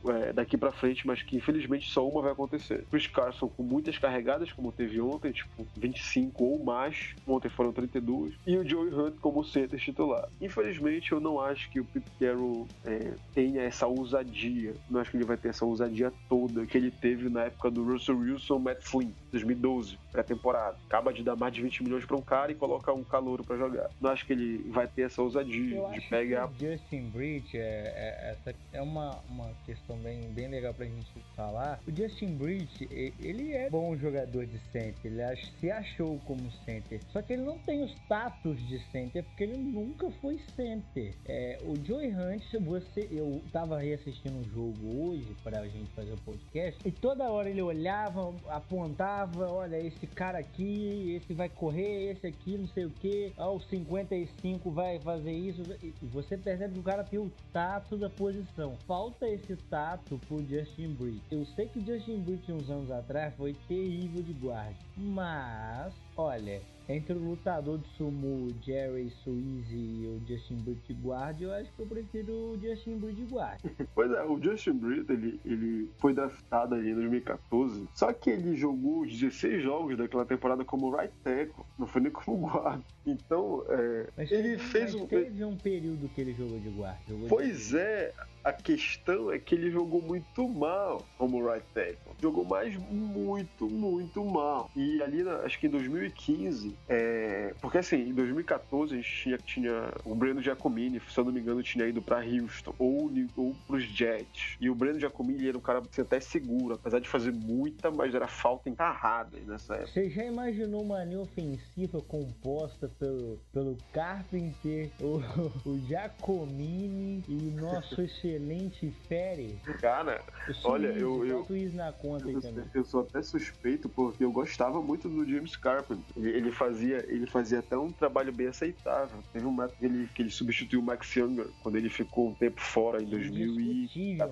[0.08, 2.84] é, daqui para frente, mas que infelizmente só uma vai acontecer.
[2.90, 7.14] Chris Carson com muitas carregadas, como teve ontem, tipo 25 ou mais.
[7.26, 8.34] Ontem foram 32.
[8.46, 10.28] E o Joey Hunt como center titular.
[10.40, 14.74] Infelizmente, eu não acho que o Pete Carroll é, tenha essa ousadia.
[14.90, 17.84] Não acho que ele vai ter essa ousadia toda que ele teve na época do
[17.84, 20.76] Russell Wilson, Matt Flynn, 2012, pré-temporada.
[20.86, 23.56] Acaba de dar mais de 20 milhões para um cara e coloca um calouro para
[23.56, 23.90] jogar.
[24.00, 26.50] Não acho que ele vai ter essa ousadia Eu de pegar.
[26.58, 31.80] Justin Bridge é, é, essa é uma, uma questão bem, bem legal pra gente falar.
[31.86, 35.22] O Justin Bridge, ele é bom jogador de center, ele
[35.60, 37.00] se achou como center.
[37.12, 41.14] Só que ele não tem o status de center porque ele nunca foi center.
[41.26, 46.18] É, o Joey Hunt, você, eu tava reassistindo um jogo hoje pra gente fazer o
[46.18, 52.26] podcast e toda hora ele olhava, apontava, olha, esse cara aqui, esse vai correr, esse
[52.26, 55.62] aqui, não sei o que, aos 50 35 vai fazer isso.
[55.82, 58.76] E você percebe que o cara tem o tato da posição.
[58.86, 61.22] Falta esse tato pro Justin Bridge.
[61.30, 64.74] Eu sei que Justin Bridge uns anos atrás foi terrível de guarda.
[64.96, 71.52] Mas, olha, entre o lutador de sumo Jerry Suizy e o Justin Bridge guard, eu
[71.52, 73.60] acho que eu prefiro o Justin Bridge guard.
[73.94, 78.54] pois é, o Justin Bridge, ele, ele foi draftado ali em 2014, só que ele
[78.54, 82.82] jogou os 16 jogos daquela temporada como right tackle, não foi nem como guard.
[83.04, 85.06] Então, é, mas ele fez um...
[85.06, 86.98] teve um período que ele jogou de guard.
[87.08, 87.78] Jogou pois de...
[87.78, 88.12] é,
[88.46, 92.14] a questão é que ele jogou muito mal como right tackle.
[92.22, 94.70] Jogou mais muito, muito mal.
[94.76, 97.52] E ali, acho que em 2015, é...
[97.60, 101.40] porque assim, em 2014 a gente tinha, tinha o Breno Giacomini, se eu não me
[101.40, 104.56] engano, tinha ido para Houston ou, ou pros Jets.
[104.60, 108.14] E o Breno Giacomini era um cara assim, até seguro, apesar de fazer muita, mas
[108.14, 109.90] era falta encarrada nessa época.
[109.90, 115.18] Você já imaginou uma linha ofensiva composta pelo, pelo Carpenter, o,
[115.68, 119.58] o Giacomini e nosso excelente excelente fere.
[119.80, 120.22] Cara,
[120.64, 121.26] olha, eu.
[121.26, 122.64] Eu, na conta eu, também.
[122.74, 126.04] eu sou até suspeito porque eu gostava muito do James Carpenter.
[126.16, 129.18] Ele, ele, fazia, ele fazia até um trabalho bem aceitável.
[129.32, 132.34] Teve um método que ele, que ele substituiu o Max Younger quando ele ficou um
[132.34, 133.56] tempo fora em 2000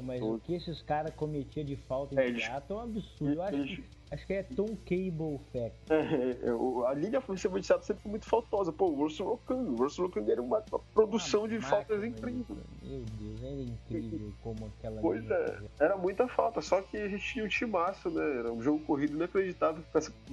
[0.02, 3.34] mas o que esses caras cometiam de falta em é, eles, é um absurdo.
[3.34, 5.76] Eu acho que Acho que é Tom Cable Fact.
[5.90, 8.72] É, é, a linha ofensiva de Seattle sempre foi muito faltosa.
[8.72, 9.70] Pô, o Russell Okung.
[9.70, 12.56] O Russell Okung era uma, uma produção ah, de faltas incrível.
[12.82, 16.60] Meu Deus, era incrível como aquela Pois linha é, era muita falta.
[16.60, 18.38] Só que a gente tinha um timaço, né?
[18.38, 19.82] Era um jogo corrido inacreditável.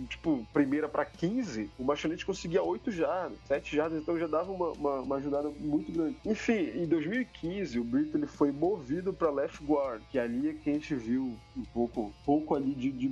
[0.09, 4.71] Tipo, primeira pra 15, o Machonete conseguia 8 jardas, 7 jardas, então já dava uma,
[4.71, 6.17] uma, uma, ajudada muito grande.
[6.25, 10.69] Enfim, em 2015, o Brito ele foi movido pra left guard, que ali é que
[10.69, 13.07] a gente viu um pouco, pouco ali de, de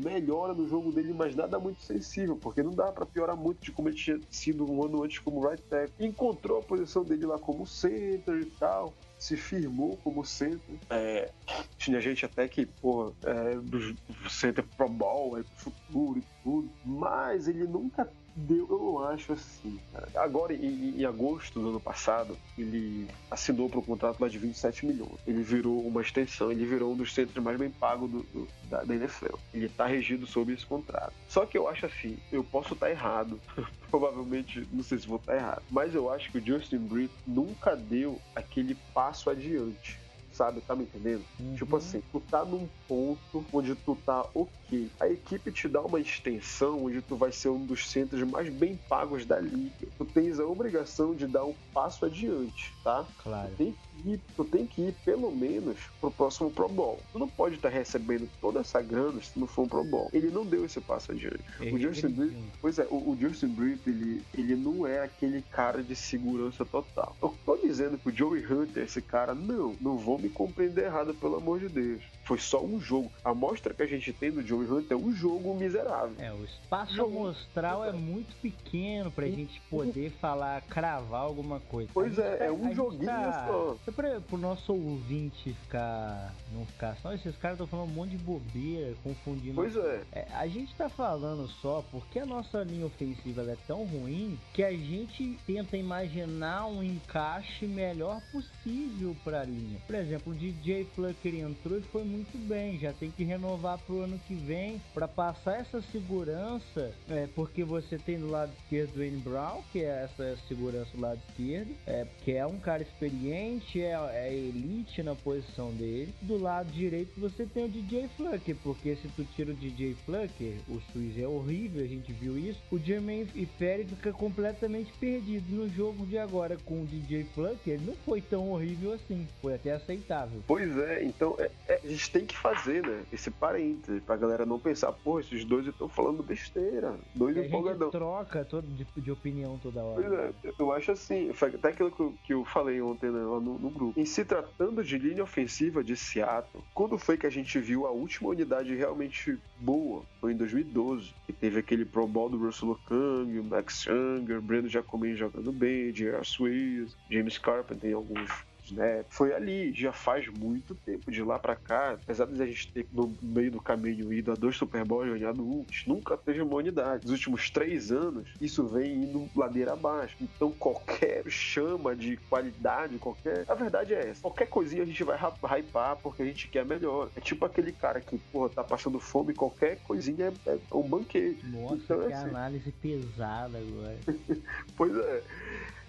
[0.54, 3.90] no jogo dele, mas nada muito sensível, porque não dá para piorar muito de como
[3.90, 6.06] ele tinha sido um ano antes como right tackle.
[6.06, 10.80] Encontrou a posição dele lá como center e tal se firmou como center.
[10.90, 11.30] É,
[11.78, 16.70] tinha gente até que, pô, é, do center pro bowl, é pro futuro e tudo,
[16.86, 19.80] mas ele nunca deu, eu acho assim.
[19.94, 20.08] Cara.
[20.16, 24.86] Agora, em, em, agosto do ano passado, ele assinou para um contrato mais de 27
[24.86, 25.20] milhões.
[25.28, 28.84] Ele virou uma extensão, ele virou um dos centros mais bem pagos do, do, da,
[28.84, 29.36] da NFL.
[29.54, 31.14] Ele está regido sob esse contrato.
[31.28, 33.40] Só que eu acho assim, eu posso estar tá errado,
[33.90, 37.14] provavelmente, não sei se vou estar tá errado, mas eu acho que o Justin Britt
[37.28, 40.00] nunca deu aquele passo adiante
[40.40, 40.62] sabe?
[40.62, 41.26] Tá me entendendo?
[41.38, 41.54] Uhum.
[41.54, 44.90] Tipo assim, tu tá num ponto onde tu tá ok.
[44.98, 48.80] A equipe te dá uma extensão onde tu vai ser um dos centros mais bem
[48.88, 49.88] pagos da liga.
[49.98, 53.06] Tu tens a obrigação de dar um passo adiante, tá?
[53.18, 53.52] Claro.
[53.52, 57.00] Tu tem que ir, tu tem que ir pelo menos pro próximo Pro Bowl.
[57.12, 60.10] Tu não pode estar tá recebendo toda essa grana se não for um Pro Bowl.
[60.14, 61.44] Ele não deu esse passo adiante.
[61.60, 65.84] o Justin Britt, pois é, o, o Justin Britt, ele, ele não é aquele cara
[65.84, 67.16] de segurança total.
[67.22, 70.86] Eu tô dizendo que o Joey Hunter é esse cara, não, não vou me compreender
[70.86, 72.02] errado, pelo amor de Deus.
[72.30, 73.12] Foi só um jogo.
[73.26, 76.14] A amostra que a gente tem do Joey Hunter é um jogo miserável.
[76.20, 81.90] É, o espaço jogo amostral é muito pequeno pra gente poder falar, cravar alguma coisa.
[81.92, 83.48] Pois é, é um joguinho tá...
[83.48, 83.76] só.
[83.88, 86.36] É pra, pro nosso ouvinte ficar.
[86.54, 89.56] não ficar só, esses caras estão falando um monte de bobeira, confundindo.
[89.56, 90.02] Pois é.
[90.12, 90.28] é.
[90.36, 94.72] A gente tá falando só porque a nossa linha ofensiva é tão ruim que a
[94.72, 99.80] gente tenta imaginar um encaixe melhor possível pra linha.
[99.88, 103.78] Por exemplo, o DJ Flucker entrou e foi muito muito bem, já tem que renovar
[103.80, 108.90] pro ano que vem para passar essa segurança, é, porque você tem do lado esquerdo
[108.90, 112.84] o Dwayne Brown, que é essa segurança do lado esquerdo, é, que é um cara
[112.84, 116.14] experiente, é, é elite na posição dele.
[116.22, 120.56] Do lado direito você tem o DJ Flucker, porque se tu tira o DJ Flucker,
[120.68, 122.60] o Suíço é horrível, a gente viu isso.
[122.70, 127.80] O Jermaine e Perry fica completamente perdido no jogo de agora com o DJ Flucker,
[127.82, 130.44] não foi tão horrível assim, foi até aceitável.
[130.46, 131.80] Pois é, então é, é,
[132.10, 133.04] gente tem que fazer, né?
[133.14, 136.96] Esse parêntese, pra galera não pensar, pô, esses dois estão falando besteira.
[137.14, 137.90] Dois e empolgadão.
[137.90, 140.02] troca todo de, de, opinião toda hora.
[140.02, 143.40] Pois é, eu acho assim, até aquilo que eu, que eu falei ontem né, lá
[143.40, 144.00] no, no, grupo.
[144.00, 147.92] Em se tratando de linha ofensiva de Seattle, quando foi que a gente viu a
[147.92, 150.04] última unidade realmente boa?
[150.20, 155.16] Foi em 2012, que teve aquele Pro Bowl do Russell Okung, Max Younger, Brandon Jacobin
[155.16, 156.26] jogando bem, J.R.
[156.26, 159.04] Swiss, James Carpenter em alguns né?
[159.10, 162.88] Foi ali, já faz muito tempo, de lá para cá, apesar de a gente ter
[162.92, 166.56] no meio do caminho ido a dois Super Bowls e ganhado um, nunca teve uma
[166.56, 167.04] unidade.
[167.04, 170.16] Nos últimos três anos, isso vem indo ladeira abaixo.
[170.22, 173.46] Então, qualquer chama de qualidade, qualquer.
[173.48, 174.22] A verdade é essa.
[174.22, 177.10] Qualquer coisinha a gente vai hypar porque a gente quer melhor.
[177.16, 181.46] É tipo aquele cara que, porra, tá passando fome, qualquer coisinha é, é um banquete.
[181.48, 182.30] Nossa, então, que é assim.
[182.30, 183.98] análise pesada agora.
[184.76, 185.24] pois é.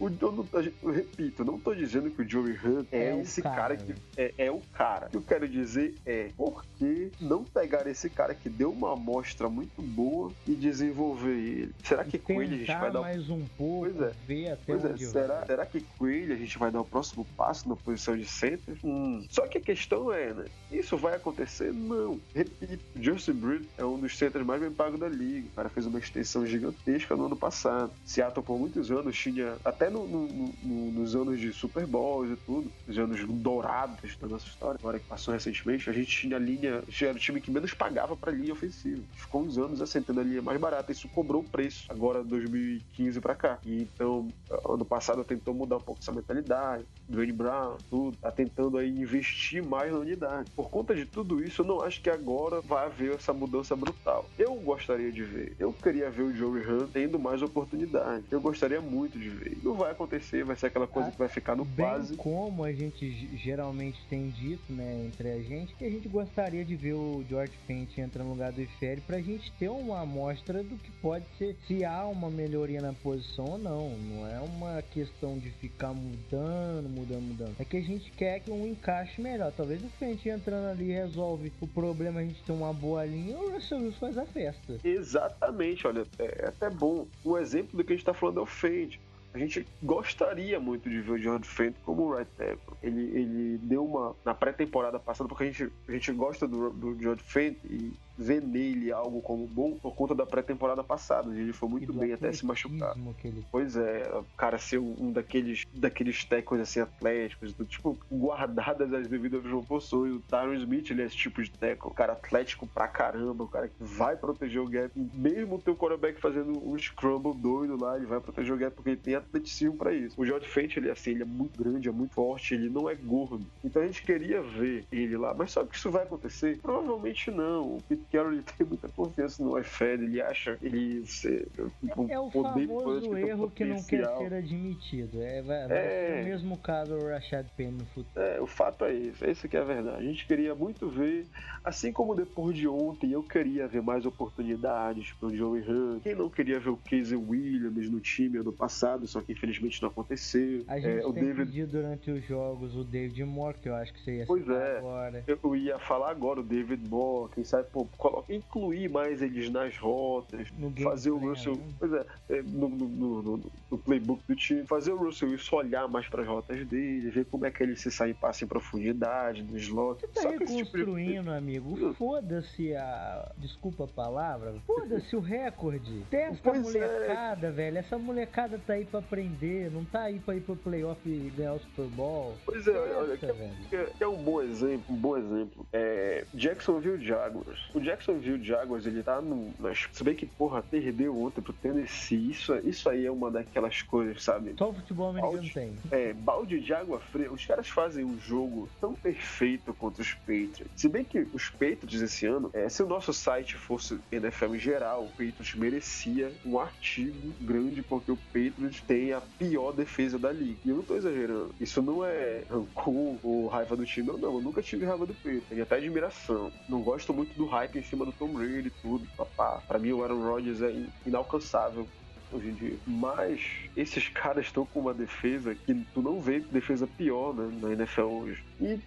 [0.00, 0.48] O, eu, não,
[0.82, 3.94] eu repito, não tô dizendo que o Joey Hunt é, é esse cara, cara que
[4.16, 5.06] é, é, o cara.
[5.08, 8.94] O que eu quero dizer é por que não pegar esse cara que deu uma
[8.94, 11.74] amostra muito boa e desenvolver ele?
[11.84, 14.14] Será que com ele a gente vai dar mais um pouco, pois é.
[14.26, 17.26] ver até pois é, será, será que com ele a gente vai dar o próximo
[17.36, 18.76] passo na posição de center?
[18.82, 19.26] Hum.
[19.28, 20.44] Só que a questão é, né?
[20.72, 21.72] Isso vai acontecer?
[21.72, 22.18] Não.
[22.34, 25.46] Repito, Justin Britt é um dos centers mais bem pagos da liga.
[25.48, 27.92] O cara fez uma extensão gigantesca no ano passado.
[28.04, 30.26] Seattle por muitos anos tinha até no, no,
[30.62, 34.98] no, nos anos de Super Bowls e tudo, nos anos dourados da nossa história, agora
[34.98, 38.32] que passou recentemente, a gente tinha a linha, era o time que menos pagava para
[38.32, 39.02] linha ofensiva.
[39.14, 43.34] Ficou uns anos assentando a linha mais barata, isso cobrou o preço, agora 2015 para
[43.34, 43.58] cá.
[43.64, 44.28] E então,
[44.68, 49.64] ano passado tentou mudar um pouco essa mentalidade, Dwayne Brown, tudo, tá tentando aí investir
[49.64, 50.50] mais na unidade.
[50.52, 54.28] Por conta de tudo isso, eu não acho que agora vai haver essa mudança brutal.
[54.38, 58.24] Eu gostaria de ver, eu queria ver o Joey Hunt tendo mais oportunidade.
[58.30, 59.58] Eu gostaria muito de ver.
[59.62, 62.16] Não vai acontecer, vai ser aquela coisa ah, que vai ficar no bem quase.
[62.16, 66.76] como a gente geralmente tem dito, né, entre a gente, que a gente gostaria de
[66.76, 70.76] ver o George Fent entrar no lugar do Ifere pra gente ter uma amostra do
[70.76, 73.90] que pode ser, se há uma melhoria na posição ou não.
[73.90, 77.56] Não é uma questão de ficar mudando, mudando, mudando.
[77.58, 79.52] É que a gente quer que um encaixe melhor.
[79.56, 83.52] Talvez o Fent entrando ali resolve o problema, a gente ter uma boa linha, o
[83.52, 84.78] Russell Wilson faz a festa.
[84.84, 87.06] Exatamente, olha, é até bom.
[87.24, 88.98] Um exemplo do que a gente tá falando é o Fent
[89.32, 92.76] a gente gostaria muito de ver o George Fent como right tackle.
[92.82, 94.16] Ele, ele deu uma.
[94.24, 98.42] Na pré-temporada passada, porque a gente, a gente gosta do, do George Fent e ver
[98.42, 101.34] nele algo como bom por conta da pré-temporada passada.
[101.34, 102.94] Ele foi muito bem até se machucar.
[103.24, 103.44] Ele...
[103.50, 109.08] Pois é, o cara ser um daqueles, daqueles tecos assim atléticos, do, tipo, guardadas as
[109.08, 110.14] devidas proporções.
[110.14, 113.48] O Tyron Smith, ele é esse tipo de teco, o cara atlético pra caramba, o
[113.48, 114.92] cara que vai proteger o gap.
[115.14, 118.90] Mesmo o teu quarterback fazendo um scramble doido lá, ele vai proteger o gap porque
[118.90, 120.20] ele tem atleticismo para isso.
[120.20, 122.88] O George Fent, ele é assim, ele é muito grande, é muito forte, ele não
[122.88, 123.46] é gordo.
[123.64, 126.58] Então a gente queria ver ele lá, mas só que isso vai acontecer?
[126.60, 127.76] Provavelmente não.
[127.76, 132.30] O Pete Carroll tem muita confiança no iFed, ele acha ele ser, é, é o
[132.30, 135.22] famoso erro que não quer ser admitido.
[135.22, 136.20] É, vai, vai é...
[136.22, 138.08] o mesmo caso do Rashad Penny no futuro.
[138.16, 139.98] É, o fato é esse, esse que é a verdade.
[139.98, 141.26] A gente queria muito ver,
[141.64, 146.02] assim como depois de ontem, eu queria ver mais oportunidades pro Joey Hunt.
[146.02, 149.88] Quem não queria ver o Casey Williams no time ano passado, só que infelizmente não
[149.88, 150.64] aconteceu.
[150.66, 151.46] A gente é, o David...
[151.46, 154.78] pedido durante os jogos o David Moore, que eu acho que você ia pois é,
[154.78, 155.24] agora.
[155.26, 157.86] Eu ia falar agora o David Moore, quem sabe, pô,
[158.28, 160.48] incluir mais eles nas rotas,
[160.82, 161.56] fazer o Russell.
[161.56, 161.62] Né?
[161.78, 163.36] Pois é, é no, no,
[163.70, 167.24] no, playbook do time, fazer o Russell Wilson olhar mais para as rotas dele, ver
[167.26, 170.00] como é que ele se sai em passe em profundidade, no slot.
[170.00, 171.30] Você tá reconstruindo, tipo de...
[171.30, 171.94] amigo.
[171.94, 173.32] Foda-se a.
[173.38, 174.54] Desculpa a palavra.
[174.66, 176.04] Foda-se o recorde.
[176.10, 176.58] Testa a é.
[176.58, 177.78] molecada, velho.
[177.78, 181.54] Essa molecada tá aí pra aprender, não tá aí pra ir pro playoff e ganhar
[181.54, 182.34] o Super Bowl.
[182.44, 185.66] Pois é, olha, é, que é um bom exemplo, um bom exemplo.
[185.72, 187.70] É Jacksonville Jaguars.
[187.74, 189.52] O Jacksonville Jaguars, ele tá no.
[189.58, 192.30] Mas, se bem que, porra, perdeu ontem pro Tennessee.
[192.30, 194.54] Isso, isso aí é uma daquelas coisas, sabe?
[194.58, 195.72] Só o futebol americano balde, tem.
[195.90, 197.32] É, balde de água fria.
[197.32, 200.66] Os caras fazem um jogo tão perfeito contra os Patriots.
[200.76, 204.58] Se bem que os Patriots esse ano, é, se o nosso site fosse NFL em
[204.58, 210.32] geral, o Patriots merecia um artigo grande, porque o Patriots tem a pior defesa da
[210.32, 210.58] liga.
[210.64, 211.54] E eu não tô exagerando.
[211.60, 214.20] Isso não é rancor ou raiva do time, não.
[214.20, 215.48] Eu nunca tive raiva do Patriots.
[215.48, 216.52] Tenho até admiração.
[216.68, 219.06] Não gosto muito do hype em cima do Tom Brady e tudo.
[219.16, 219.62] Papá.
[219.66, 220.74] Pra mim, o Aaron Rodgers é
[221.06, 221.86] inalcançável
[222.32, 222.76] hoje em dia.
[222.86, 223.40] Mas
[223.76, 228.02] esses caras estão com uma defesa que tu não vê defesa pior né, na NFL
[228.02, 228.44] hoje.
[228.60, 228.78] E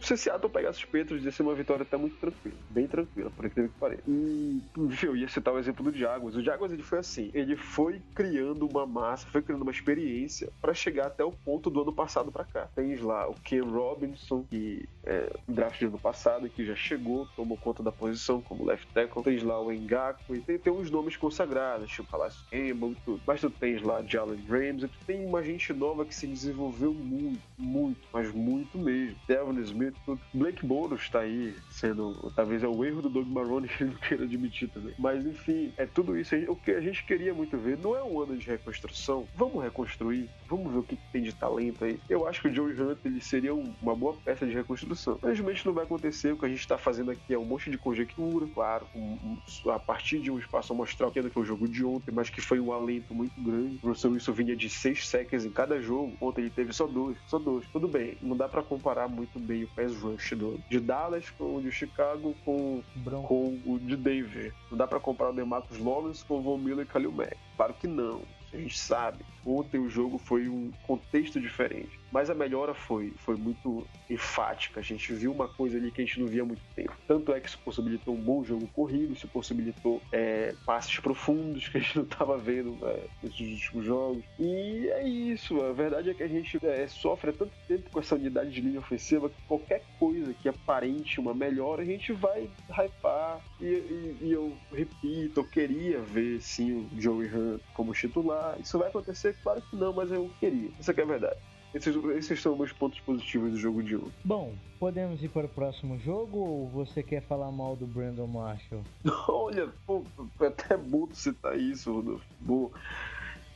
[0.00, 2.56] se Seattle pegasse os Petros, ia ser uma vitória até muito tranquila.
[2.70, 4.02] Bem tranquila, por incrível que pareça.
[4.06, 4.60] E
[5.02, 6.34] eu ia citar o exemplo do Jaguars.
[6.34, 10.74] O Jaguars ele foi assim: ele foi criando uma massa, foi criando uma experiência para
[10.74, 12.68] chegar até o ponto do ano passado para cá.
[12.74, 17.56] Tens lá o Ken Robinson, que é draft de ano passado, que já chegou, tomou
[17.56, 19.22] conta da posição como left tackle.
[19.22, 23.20] Tens lá o Engaku, e tem, tem uns nomes consagrados, tipo Palacio Campbell e tudo.
[23.26, 27.40] Mas tu tens lá Jalen Ramsey, tu tem uma gente nova que se desenvolveu muito,
[27.56, 29.16] muito, mas muito mesmo.
[29.26, 30.20] Devon Smith, tudo.
[30.32, 34.00] Blake Boros tá aí sendo, talvez é o erro do Doug Marrone que ele não
[34.00, 34.94] queira admitir também.
[34.98, 36.34] Mas enfim, é tudo isso.
[36.48, 39.26] O que a gente queria muito ver não é um ano de reconstrução.
[39.34, 41.98] Vamos reconstruir, vamos ver o que tem de talento aí.
[42.08, 45.14] Eu acho que o Joey Hunt ele seria uma boa peça de reconstrução.
[45.18, 46.32] Infelizmente não vai acontecer.
[46.32, 49.70] O que a gente tá fazendo aqui é um monte de conjectura, claro, um, um,
[49.70, 52.60] a partir de um espaço amostral, que foi o jogo de ontem, mas que foi
[52.60, 53.78] um alento muito grande.
[53.82, 56.16] O Russell Wilson vinha de seis seconds em cada jogo.
[56.20, 57.66] Ontem ele teve só dois, só dois.
[57.72, 61.56] Tudo bem, não dá para comparar muito bem o pass rush do, de Dallas com
[61.56, 62.82] o de Chicago com,
[63.26, 64.54] com o de Denver.
[64.70, 67.36] Não dá para comparar o DeMarcus Lawrence com o Von Miller e Khalil Mack.
[67.56, 68.22] Claro que não.
[68.52, 69.24] A gente sabe.
[69.44, 71.99] Ontem o jogo foi um contexto diferente.
[72.10, 74.80] Mas a melhora foi, foi muito enfática.
[74.80, 76.92] A gente viu uma coisa ali que a gente não via há muito tempo.
[77.06, 81.78] Tanto é que isso possibilitou um bom jogo corrido, isso possibilitou é, passes profundos que
[81.78, 84.24] a gente não estava vendo é, nesses últimos jogos.
[84.38, 85.60] E é isso.
[85.62, 88.60] A verdade é que a gente é, sofre há tanto tempo com essa unidade de
[88.60, 93.40] linha ofensiva que qualquer coisa que aparente uma melhora, a gente vai hypar.
[93.60, 98.56] E, e, e eu repito, eu queria ver sim o Joey Hunt como titular.
[98.60, 99.36] Isso vai acontecer?
[99.42, 100.70] Claro que não, mas eu queria.
[100.78, 101.36] Essa é a verdade.
[101.74, 104.12] Esses, esses são meus pontos positivos do jogo de hoje.
[104.24, 108.82] Bom, podemos ir para o próximo jogo ou você quer falar mal do Brandon Marshall?
[109.28, 110.04] Olha, pô,
[110.40, 112.24] é até bom citar isso, Rodolfo.
[112.40, 112.70] Bom.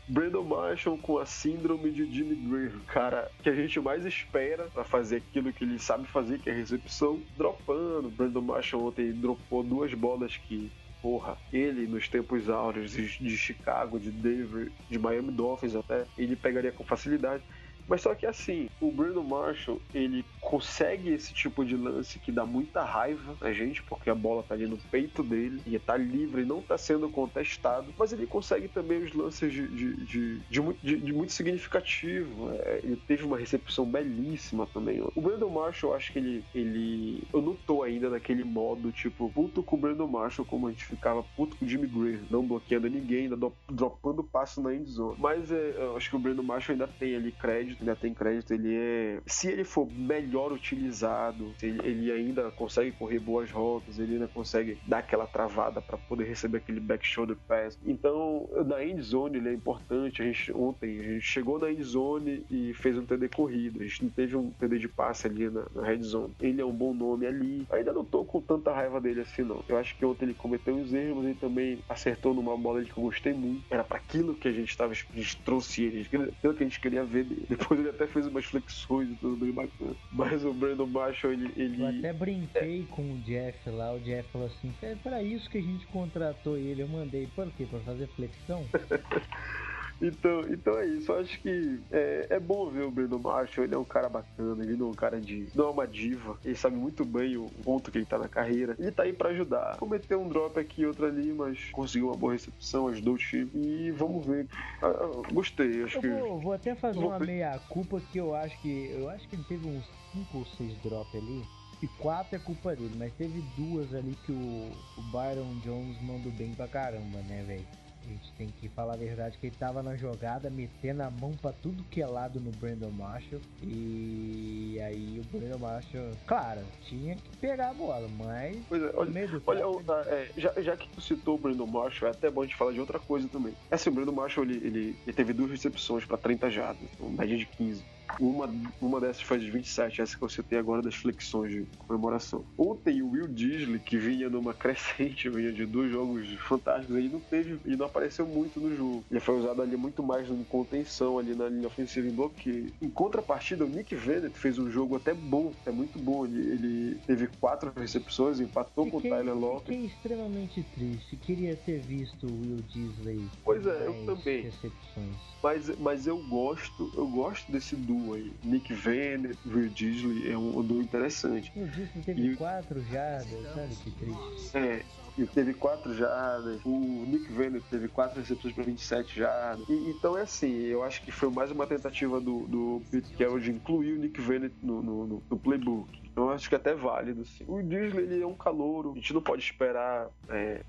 [0.06, 4.84] Brandon Marshall com a síndrome de Jimmy Graham, cara, que a gente mais espera para
[4.84, 8.10] fazer aquilo que ele sabe fazer, que é recepção, dropando.
[8.10, 14.10] Brandon Marshall ontem dropou duas bolas que porra, ele nos tempos áureos de Chicago, de
[14.10, 17.42] Denver, de Miami Dolphins até, ele pegaria com facilidade.
[17.86, 22.44] Mas só que assim, o Bruno Marshall, ele consegue esse tipo de lance que dá
[22.44, 26.42] muita raiva na gente, porque a bola tá ali no peito dele e tá livre
[26.42, 30.60] e não tá sendo contestado, mas ele consegue também os lances de, de, de, de
[30.60, 32.50] muito, de, muito significativo.
[32.52, 35.02] É, ele teve uma recepção belíssima também.
[35.14, 37.22] O Brandon Marshall, eu acho que ele, ele.
[37.32, 40.84] Eu não tô ainda naquele modo, tipo, puto com o Brandon Marshall, como a gente
[40.84, 45.16] ficava puto com o Jimmy Graham, não bloqueando ninguém, ainda dropando passo na endzone.
[45.18, 48.14] Mas é, eu acho que o Brandon Marshall ainda tem ali crédito crédito, ainda tem
[48.14, 49.20] crédito, ele é.
[49.26, 54.78] Se ele for melhor utilizado, ele, ele ainda consegue correr boas rotas, ele ainda consegue
[54.86, 57.78] dar aquela travada para poder receber aquele back shoulder pass.
[57.84, 60.22] Então, na end zone ele é importante.
[60.22, 63.80] A gente ontem a gente chegou na end zone e fez um TD corrido.
[63.80, 66.34] A gente teve um TD de passe ali na, na red zone.
[66.40, 67.66] Ele é um bom nome ali.
[67.70, 69.62] Ainda não tô com tanta raiva dele assim, não.
[69.68, 72.96] Eu acho que ontem ele cometeu uns erros, mas ele também acertou numa bola que
[72.96, 73.64] eu gostei muito.
[73.70, 74.92] Era para aquilo que a gente tava.
[74.92, 77.46] A gente trouxe ele, aquilo que a gente queria ver dele.
[77.64, 79.96] Depois ele até fez umas flexões e tudo bem bacana.
[80.12, 81.50] Mas o Brandon Marshall, ele.
[81.56, 81.82] ele...
[81.82, 82.94] Eu até brinquei é.
[82.94, 83.94] com o Jeff lá.
[83.94, 86.82] O Jeff falou assim: é para isso que a gente contratou ele.
[86.82, 87.64] Eu mandei, por quê?
[87.64, 88.66] Pra fazer flexão?
[90.06, 91.10] Então, então é isso.
[91.10, 93.64] Eu acho que é, é bom ver o Brandon Marshall.
[93.64, 95.48] Ele é um cara bacana, ele não é um cara de.
[95.54, 96.38] Não é uma diva.
[96.44, 98.76] Ele sabe muito bem o ponto que ele tá na carreira.
[98.78, 99.76] Ele tá aí para ajudar.
[99.78, 103.50] Cometeu um drop aqui e outro ali, mas conseguiu uma boa recepção, ajudou o time.
[103.54, 104.46] E vamos ver.
[104.82, 105.82] Ah, ah gostei.
[105.82, 106.08] Acho eu que.
[106.08, 108.90] Vou, vou até fazer vou uma meia-culpa que eu acho que.
[108.92, 111.42] Eu acho que ele teve uns 5 ou 6 drops ali
[111.82, 116.32] e quatro é culpa dele, mas teve duas ali que o, o Byron Jones mandou
[116.32, 117.83] bem pra caramba, né, velho?
[118.04, 121.34] A gente tem que falar a verdade que ele tava na jogada, metendo a mão
[121.40, 123.40] para tudo que é lado no Brandon Marshall.
[123.62, 128.58] E aí o Brandon Marshall, claro, tinha que pegar a bola, mas.
[128.68, 132.30] Pois é, olha, olha é, já, já que tu citou o Brandon Marshall, é até
[132.30, 133.54] bom a gente falar de outra coisa também.
[133.70, 137.22] É assim, o Brandon Marshall ele, ele, ele teve duas recepções para 30 jardas, uma
[137.22, 137.82] média de 15.
[138.20, 142.44] Uma, uma dessas foi de 27, essa que eu citei agora das flexões de comemoração.
[142.56, 147.20] Ontem o Will Disley, que vinha numa crescente, vinha de dois jogos fantásticos, ele não
[147.20, 149.04] teve e não apareceu muito no jogo.
[149.10, 152.72] Ele foi usado ali muito mais em contenção, ali na linha ofensiva em bloqueio.
[152.80, 156.24] Em contrapartida, o Nick Vennett fez um jogo até bom, é muito bom.
[156.24, 159.72] Ele, ele teve quatro recepções, empatou fiquei, com o Tyler Lockett.
[159.72, 161.16] Fiquei extremamente triste.
[161.16, 163.28] Queria ter visto o Will Disley.
[163.44, 164.42] Pois é, eu também.
[164.42, 165.34] Recepções.
[165.42, 168.32] Mas, mas eu gosto, eu gosto desse duo duo aí.
[168.42, 171.52] Nick Vennett, Will Disley é um, um duo interessante.
[171.56, 172.36] O Disley teve e...
[172.36, 174.56] quatro jardas, sabe que triste.
[174.56, 174.84] É,
[175.16, 179.68] ele teve 4 jardas, o Nick Vennett teve 4 recepções para 27 jardas.
[179.68, 183.38] E, então é assim, eu acho que foi mais uma tentativa do, do Pete Carroll
[183.38, 186.02] de incluir o Nick Vennett no, no, no, playbook.
[186.16, 187.44] Eu acho que é até válido, sim.
[187.46, 188.92] O Disney, ele é um calouro.
[188.92, 190.60] A gente não pode esperar é,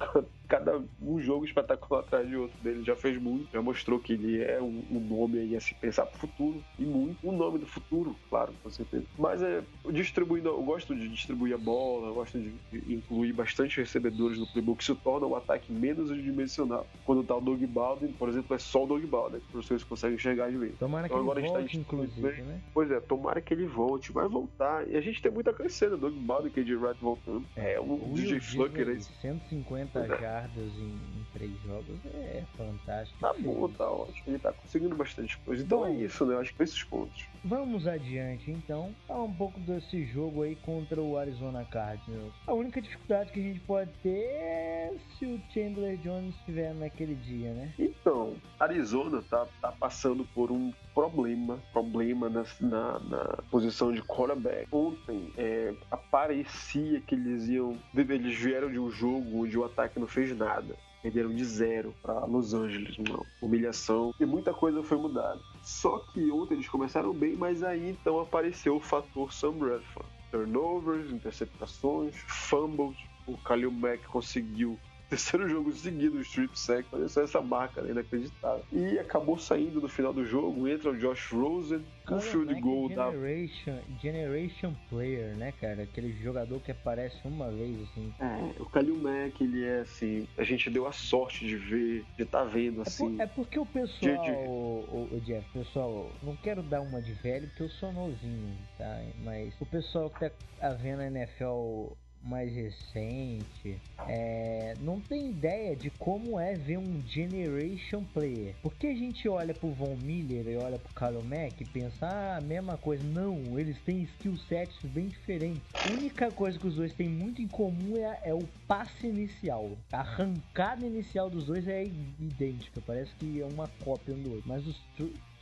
[0.47, 2.83] cada um jogo espetacular atrás de outro dele.
[2.83, 6.05] Já fez muito, já mostrou que ele é um, um nome aí a se pensar
[6.05, 6.63] pro futuro.
[6.77, 7.17] E muito.
[7.27, 9.05] Um nome do futuro, claro, com certeza.
[9.17, 12.53] Mas é, distribuindo, eu gosto de distribuir a bola, eu gosto de
[12.93, 14.81] incluir bastante recebedores no playbook.
[14.81, 16.85] Isso torna o ataque menos dimensional.
[17.05, 20.15] Quando tá o Doug Baldwin, por exemplo, é só o Doug Baldwin, para vocês conseguem
[20.15, 20.77] enxergar de vez.
[20.77, 22.61] Tomara então, que agora ele volte, tá inclusive, né?
[22.73, 24.87] Pois é, tomara que ele volte, vai voltar.
[24.87, 25.97] E a gente tem muito a crescer, né?
[25.97, 27.45] Doug Baldwin, KJ Wright voltando.
[27.55, 29.01] É, um DJ Flucker aí.
[29.01, 30.07] 150 é.
[30.36, 33.19] Jardas em, em, três jogos é fantástico.
[33.19, 34.23] Tá bom, tá ótimo.
[34.27, 35.63] Ele tá conseguindo bastante coisa.
[35.63, 36.36] Então é isso, né?
[36.36, 37.25] Eu acho que esses pontos.
[37.45, 38.91] Vamos adiante, então.
[39.07, 42.33] Falar um pouco desse jogo aí contra o Arizona Cardinals.
[42.47, 47.13] A única dificuldade que a gente pode ter é se o Chandler Jones estiver naquele
[47.13, 47.71] dia, né?
[47.77, 54.67] Então, Arizona tá, tá passando por um problema, problema na, na, na posição de quarterback.
[54.71, 60.07] Ontem é, aparecia que eles iam, eles vieram de um jogo onde o ataque não
[60.07, 60.75] fez nada
[61.05, 65.39] perderam de zero para Los Angeles, uma humilhação e muita coisa foi mudada.
[65.66, 70.07] Só que ontem eles começaram bem, mas aí então apareceu o fator Sam Bradford.
[70.32, 72.95] Turnovers, interceptações, fumbles.
[73.26, 74.78] O Kalil Mack conseguiu
[75.10, 78.64] terceiro jogo seguido, strip sack, olha só essa marca né, inacreditável.
[78.72, 83.12] E acabou saindo no final do jogo, entra o Josh Rosen, o field goal da...
[83.12, 85.84] Generation, generation player, né, cara?
[85.84, 88.14] Aquele jogador que aparece uma vez, assim.
[88.20, 92.24] É, o Kalil Mack, ele é assim, a gente deu a sorte de ver, de
[92.24, 93.16] estar tá vendo, assim.
[93.16, 94.32] É, por, é, porque o pessoal, de, de...
[94.47, 99.01] O, o, Jeff, pessoal, não quero dar uma de velho, porque eu sou novinho, tá?
[99.24, 100.30] Mas o pessoal que
[100.60, 101.93] tá vendo a NFL
[102.26, 108.55] mais recente, é, não tem ideia de como é ver um Generation Player.
[108.61, 112.41] Porque a gente olha pro Von Miller e olha pro Carlo Mack e pensa, ah,
[112.41, 113.03] mesma coisa.
[113.03, 115.61] Não, eles têm skill sets bem diferentes.
[115.84, 119.71] A única coisa que os dois têm muito em comum é, é o passe inicial.
[119.91, 124.47] A arrancada inicial dos dois é idêntica, parece que é uma cópia um do outro.
[124.47, 124.76] Mas os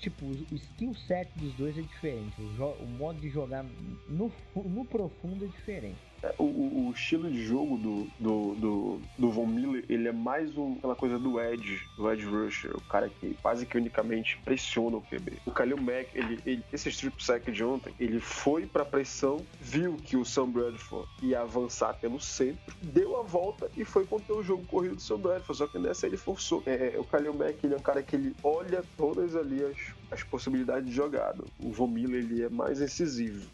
[0.03, 2.34] tipo, o skill set dos dois é diferente.
[2.41, 3.63] O, o modo de jogar
[4.09, 6.12] no, no profundo é diferente.
[6.24, 6.43] É, o,
[6.88, 10.95] o, estilo de jogo do, do, do, do, Von Miller, ele é mais um, aquela
[10.95, 15.39] coisa do Edge, do Edge Rusher, o cara que quase que unicamente pressiona o QB.
[15.45, 19.97] O Kalil Mack, ele, ele, esse strip sack de ontem, ele foi pra pressão, viu
[19.97, 24.43] que o Sam Bradford ia avançar pelo centro, deu a volta e foi conter o
[24.43, 26.63] jogo corrido do Sam Bradford, só que nessa ele forçou.
[26.65, 29.78] É, o Kalil Mack, ele é um cara que ele olha todas ali as,
[30.14, 31.43] as possibilidades de jogada.
[31.59, 33.47] O Von Miller, ele é mais incisivo.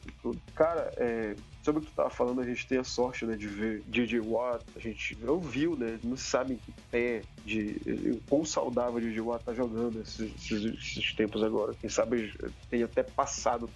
[0.54, 3.48] Cara, é, sobre o que tu tava falando, a gente tem a sorte, né, de
[3.48, 9.22] ver DJ Watt, a gente ouviu, né, não sabe que pé de quão saudável DJ
[9.22, 11.74] Watt tá jogando esses, esses, esses, tempos agora.
[11.74, 12.34] Quem sabe
[12.70, 13.70] tem até passado.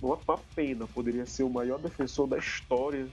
[0.00, 3.08] Uma, uma pena, poderia ser o maior defensor da história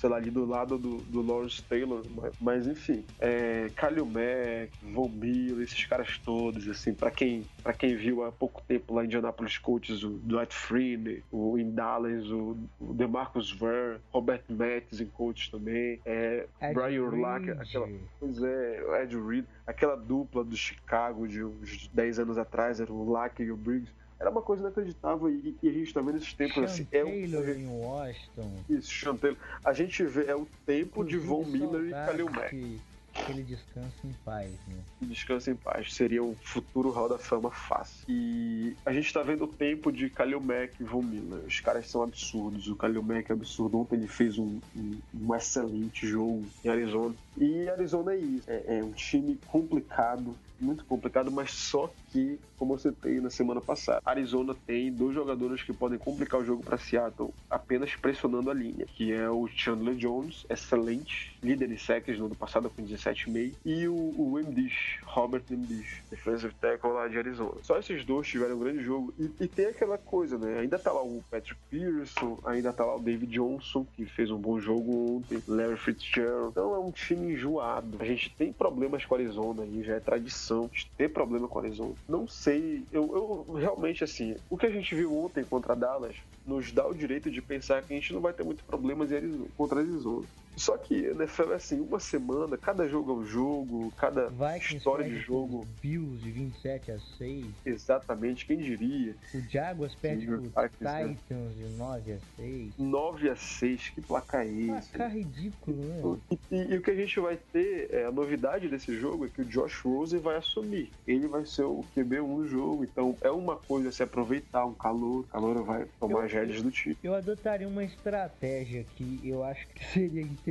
[0.00, 4.70] sei lá, ali do lado do, do Lawrence Taylor, mas, mas enfim, é, Kalil Mack,
[4.82, 9.02] Von Miller, esses caras todos, assim, para quem, pra quem viu há pouco tempo lá
[9.02, 15.02] em Indianapolis Colts, o Dwight Freeney, o em Dallas, o, o DeMarcus Ver, Robert Metz
[15.02, 17.86] em Colts também, é, Brian Urlacher, aquela,
[18.18, 23.12] pois é, Ed Reed, aquela dupla do Chicago de uns 10 anos atrás, era o
[23.12, 26.34] Lack e o Briggs, era uma coisa inacreditável e, e a gente tá vendo esses
[26.34, 26.86] tempos Sean assim.
[26.92, 28.52] É o, em Washington.
[28.68, 29.38] Isso, Sean Taylor.
[29.64, 32.80] A gente vê, é o tempo de Von Miller e Kalil Mack.
[33.12, 34.76] Que ele descansa em paz, né?
[35.00, 35.92] Descansa em paz.
[35.92, 38.04] Seria um futuro Hall da Fama fácil.
[38.08, 41.40] E a gente tá vendo o tempo de Kalil Mack e Von Miller.
[41.44, 42.68] Os caras são absurdos.
[42.68, 43.80] O Kalil Mack é absurdo.
[43.80, 47.14] Ontem ele fez um, um, um excelente jogo em Arizona.
[47.36, 48.48] E Arizona é isso.
[48.48, 53.60] É, é um time complicado, muito complicado, mas só que, como você tem na semana
[53.60, 58.54] passada, Arizona tem dois jogadores que podem complicar o jogo para Seattle apenas pressionando a
[58.54, 63.54] linha, que é o Chandler Jones, excelente, líder em sacks no ano passado com 17,5,
[63.64, 67.54] e o, o Mdish, Robert Mdish, defensive tackle lá de Arizona.
[67.62, 70.58] Só esses dois tiveram um grande jogo e, e, tem aquela coisa, né?
[70.58, 74.38] Ainda tá lá o Patrick Pearson, ainda tá lá o David Johnson, que fez um
[74.38, 76.50] bom jogo ontem, Larry Fitzgerald.
[76.50, 77.96] Então é um time enjoado.
[78.00, 81.58] A gente tem problemas com a Arizona aí, já é tradição de ter problema com
[81.58, 82.86] a Arizona não sei.
[82.90, 86.94] Eu, eu realmente, assim, o que a gente viu ontem contra Dallas nos dá o
[86.94, 89.10] direito de pensar que a gente não vai ter muitos problemas
[89.56, 90.26] contra a Arizona.
[90.60, 95.08] Só que NFL é assim, uma semana, cada jogo é um jogo, cada Vikings história
[95.08, 95.66] de jogo.
[95.80, 97.46] Bills de 27 a 6.
[97.64, 99.16] Exatamente, quem diria?
[99.34, 102.72] O Jaguars perde pro Titans de 9 a 6.
[102.78, 104.90] 9 a 6, que placar é esse?
[104.90, 106.18] Placar ridículo, né?
[106.30, 109.28] E, e, e, o que a gente vai ter, é, a novidade desse jogo é
[109.30, 110.92] que o Josh Rosen vai assumir.
[111.06, 115.20] Ele vai ser o QB1 do jogo, então é uma coisa se aproveitar, um calor,
[115.20, 116.98] o calor vai tomar as rédeas do time.
[117.02, 120.49] Eu adotaria uma estratégia que eu acho que seria interessante.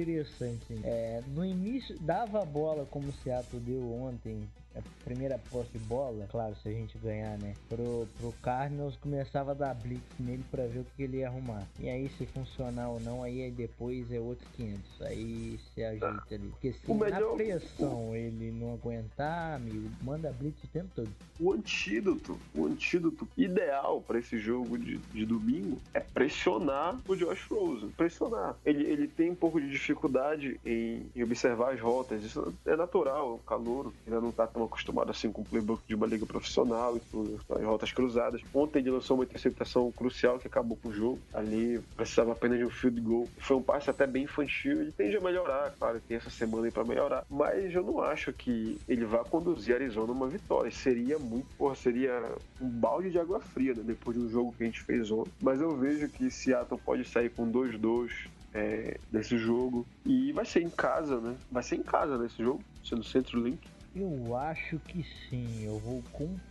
[0.84, 5.80] É, no início, dava a bola como o Seattle deu ontem a primeira posse de
[5.80, 7.54] bola, claro, se a gente ganhar, né?
[7.68, 11.64] Pro, pro Cardinals começava a dar blitz nele para ver o que ele ia arrumar.
[11.80, 15.02] E aí, se funcionar ou não, aí depois é outros 500.
[15.02, 16.50] Aí se ajeita ali.
[16.50, 17.32] Porque se melhor...
[17.32, 21.10] na pressão ele não aguentar, amigo, manda blitz o tempo todo.
[21.40, 27.48] O antídoto, o antídoto ideal para esse jogo de, de domingo é pressionar o Josh
[27.50, 27.90] Rosen.
[27.92, 28.56] Pressionar.
[28.66, 32.24] Ele, ele tem um pouco de dificuldade em, em observar as rotas.
[32.24, 35.96] Isso é natural, o calor ainda não tá tão acostumado assim com o playbook de
[35.96, 38.42] uma liga profissional e tudo, as rotas cruzadas.
[38.54, 41.20] Ontem ele lançou uma interceptação crucial que acabou com o jogo.
[41.34, 43.28] Ali precisava apenas de um field goal.
[43.38, 44.82] Foi um passe até bem infantil.
[44.82, 47.26] Ele tende a melhorar, claro, tem essa semana aí pra melhorar.
[47.30, 50.72] Mas eu não acho que ele vá conduzir a Arizona a uma vitória.
[50.72, 53.84] Seria muito, porra, seria um balde de água fria, né?
[53.84, 55.32] Depois de um jogo que a gente fez ontem.
[55.42, 59.86] Mas eu vejo que Seattle pode sair com 2-2 é, desse jogo.
[60.06, 61.36] E vai ser em casa, né?
[61.52, 63.60] Vai ser em casa nesse jogo, sendo Centro Link.
[63.94, 66.02] Eu acho que sim, eu vou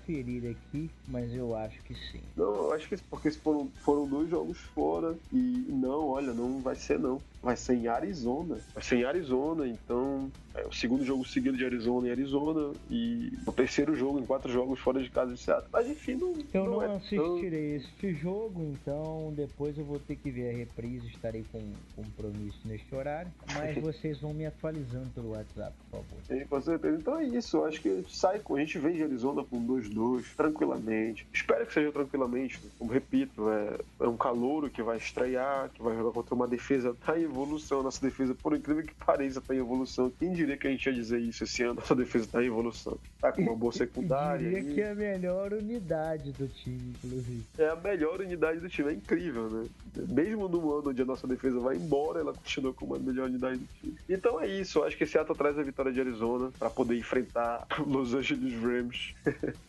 [0.09, 2.20] conferir aqui, mas eu acho que sim.
[2.34, 6.74] Não, eu acho que porque foram, foram dois jogos fora e não, olha, não vai
[6.74, 7.20] ser não.
[7.42, 8.59] Vai ser em Arizona.
[8.74, 13.32] Vai ser em Arizona, então É o segundo jogo seguido de Arizona em Arizona e
[13.46, 15.68] o terceiro jogo em quatro jogos fora de casa em Seattle.
[15.72, 16.34] Mas enfim, não.
[16.52, 20.56] Eu não, não é assistirei esse jogo, então depois eu vou ter que ver a
[20.56, 21.62] reprise, estarei com
[21.94, 23.30] compromisso neste horário.
[23.54, 26.46] Mas vocês vão me atualizando pelo WhatsApp, por favor.
[26.48, 26.96] Com certeza.
[26.96, 27.59] Então é isso.
[27.59, 29.94] Eu acho que sai, a gente vem de Arizona com 2-2,
[30.36, 31.26] tranquilamente.
[31.32, 32.61] Espero que seja tranquilamente.
[32.78, 36.94] Como repito, é, é um calouro que vai estrear, que vai jogar contra uma defesa
[37.05, 37.82] tá em evolução.
[37.82, 40.12] Nossa defesa, por incrível que pareça, tá em evolução.
[40.18, 41.74] Quem diria que a gente ia dizer isso esse ano?
[41.74, 42.99] Nossa defesa tá em evolução.
[43.20, 44.44] Tá com uma boa secundária.
[44.44, 47.42] Eu diria que é a melhor unidade do time, inclusive.
[47.59, 48.90] É a melhor unidade do time.
[48.90, 49.66] É incrível, né?
[50.09, 53.59] Mesmo no ano onde a nossa defesa vai embora, ela continua com uma melhor unidade
[53.59, 53.96] do time.
[54.09, 54.78] Então é isso.
[54.78, 58.55] Eu acho que esse ato traz a vitória de Arizona para poder enfrentar Los Angeles
[58.62, 59.14] Rams.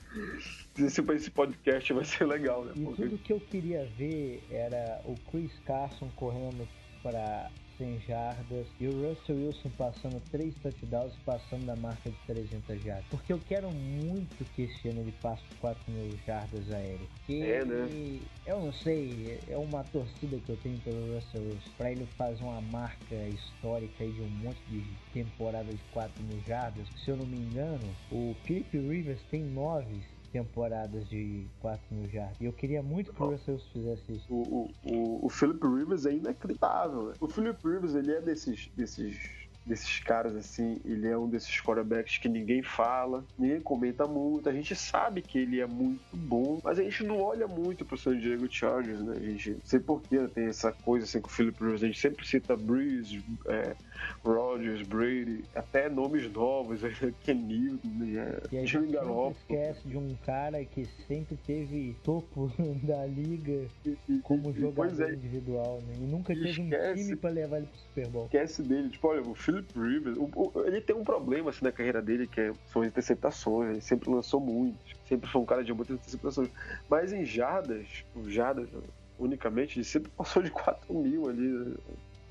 [0.77, 2.73] esse, esse podcast vai ser legal, né?
[2.75, 3.03] E Porque...
[3.03, 6.67] tudo que eu queria ver era o Chris Carson correndo
[7.03, 7.49] para
[7.79, 12.83] 100 jardas e o Russell Wilson passando 3 touchdowns e passando da marca de 300
[12.83, 13.05] jardas.
[13.09, 17.09] Porque eu quero muito que esse ano ele passe 4 mil jardas aéreas.
[17.29, 18.19] É, né?
[18.45, 21.69] Eu não sei, é uma torcida que eu tenho pelo Russell Wilson.
[21.77, 26.85] Pra ele fazer uma marca histórica de um monte de temporada de 4 mil jardas.
[27.03, 29.85] Se eu não me engano, o Philip Rivers tem 9
[30.31, 32.37] temporadas de 4 mil jardas.
[32.39, 34.33] E eu queria muito que o Russell fizesse isso.
[34.33, 37.07] O, o, o, Philip Rivers é inacreditável.
[37.07, 37.13] Né?
[37.19, 39.17] O Philip Rivers, ele é desses, desses
[39.69, 44.49] desses caras assim, ele é um desses quarterbacks que ninguém fala, ninguém comenta muito.
[44.49, 47.97] A gente sabe que ele é muito bom, mas a gente não olha muito pro
[47.97, 49.15] San Diego Chargers, né?
[49.15, 51.83] A gente não sei por que tem essa coisa assim com o Philip Rivers.
[51.83, 53.75] A gente sempre cita Breeze, é,
[54.23, 56.81] Rodgers, Brady, até nomes novos,
[57.23, 58.39] Ken Newton, né?
[58.51, 58.95] E a gente
[59.37, 62.51] esquece de um cara que sempre teve topo
[62.83, 63.67] da liga
[64.23, 65.13] como jogador é.
[65.13, 65.95] individual, né?
[65.97, 68.25] E nunca teve esquece, um time para levar ele pro Super Bowl.
[68.25, 71.71] Esquece dele, tipo, olha, o Philip Rivers, o, o, ele tem um problema assim na
[71.71, 74.77] carreira dele que é, são as interceptações, ele sempre lançou muito,
[75.07, 76.49] sempre foi um cara de muitas interceptações,
[76.89, 77.87] mas em jardas,
[78.27, 78.67] jardas
[79.19, 81.75] unicamente, ele sempre passou de 4 mil ali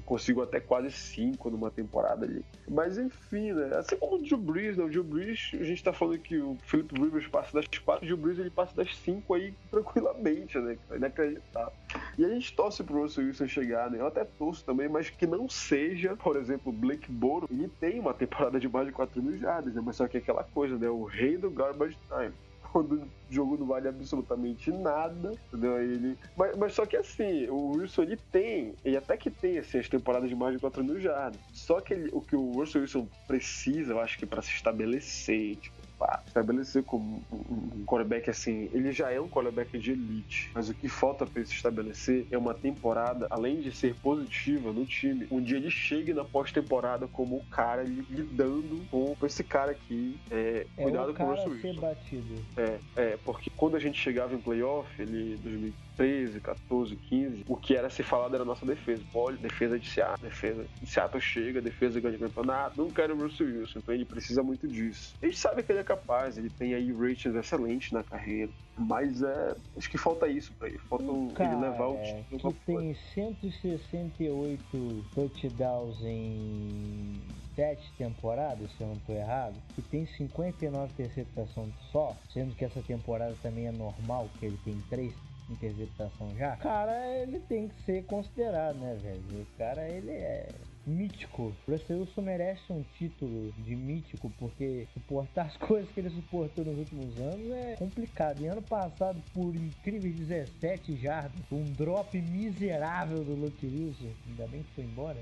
[0.09, 2.43] consigo até quase 5 numa temporada ali.
[2.67, 3.77] Mas enfim, né?
[3.77, 4.85] Assim como o Drew Brees, né?
[4.85, 8.07] O Drew Brees, a gente tá falando que o Philip Rivers passa das 4, o
[8.07, 10.79] Drew Brees ele passa das 5 aí tranquilamente, né?
[10.91, 11.73] É inacreditável.
[12.17, 14.01] E a gente torce pro Russell Wilson chegar, né?
[14.01, 17.47] Eu até torço também, mas que não seja, por exemplo, Blake Boro.
[17.51, 19.83] Ele tem uma temporada de mais de 4 mil jardas, né?
[19.85, 20.89] Mas só que é aquela coisa, né?
[20.89, 22.33] O rei do garbage time
[22.73, 25.81] quando o jogo não vale absolutamente nada, entendeu?
[25.81, 26.19] Ele...
[26.37, 29.89] Mas, mas só que assim, o Wilson ele tem, ele até que tem assim, as
[29.89, 31.41] temporadas de mais de 4 mil jardas.
[31.53, 35.57] Só que ele, o que o Russell Wilson precisa, eu acho que para se estabelecer,
[35.57, 35.78] tipo,
[36.27, 40.89] estabelecer como um quarterback assim, ele já é um quarterback de elite, mas o que
[40.89, 45.41] falta para ele se estabelecer é uma temporada, além de ser positiva no time, um
[45.41, 50.83] dia ele chegue na pós-temporada como o cara lidando com esse cara aqui, é, é
[50.83, 51.81] cuidado com o Russell Wilson.
[51.81, 52.35] batido.
[52.57, 57.77] É, é, porque quando a gente chegava em playoff, ele 2013, 14, 15, o que
[57.77, 59.03] era se falado era a nossa defesa.
[59.13, 63.47] Pode, defesa de Seattle, defesa de Seattle chega, defesa ganha campeonato, não quero o Russell
[63.47, 65.15] Wilson, então ele precisa muito disso.
[65.21, 68.53] A gente sabe que ele é capaz, ele tem aí ratings excelentes na carreira.
[68.77, 70.79] Mas é, acho que falta isso pra ele.
[70.79, 72.25] Falta um, cara, ele levar o time.
[72.39, 77.21] Que tem 168 touchdowns em
[77.57, 82.81] sete temporadas, se eu não estou errado, que tem 59 interceptações só, sendo que essa
[82.83, 85.13] temporada também é normal, que ele tem três
[85.51, 89.43] interceptações já, cara, ele tem que ser considerado, né, velho?
[89.43, 90.49] O cara, ele é
[90.89, 91.55] mítico.
[91.67, 96.79] O Wilson merece um título de mítico, porque suportar as coisas que ele suportou nos
[96.79, 98.41] últimos anos é complicado.
[98.41, 104.63] E ano passado, por incríveis 17 jardas, um drop miserável do Luke Wilson, ainda bem
[104.63, 105.19] que foi embora.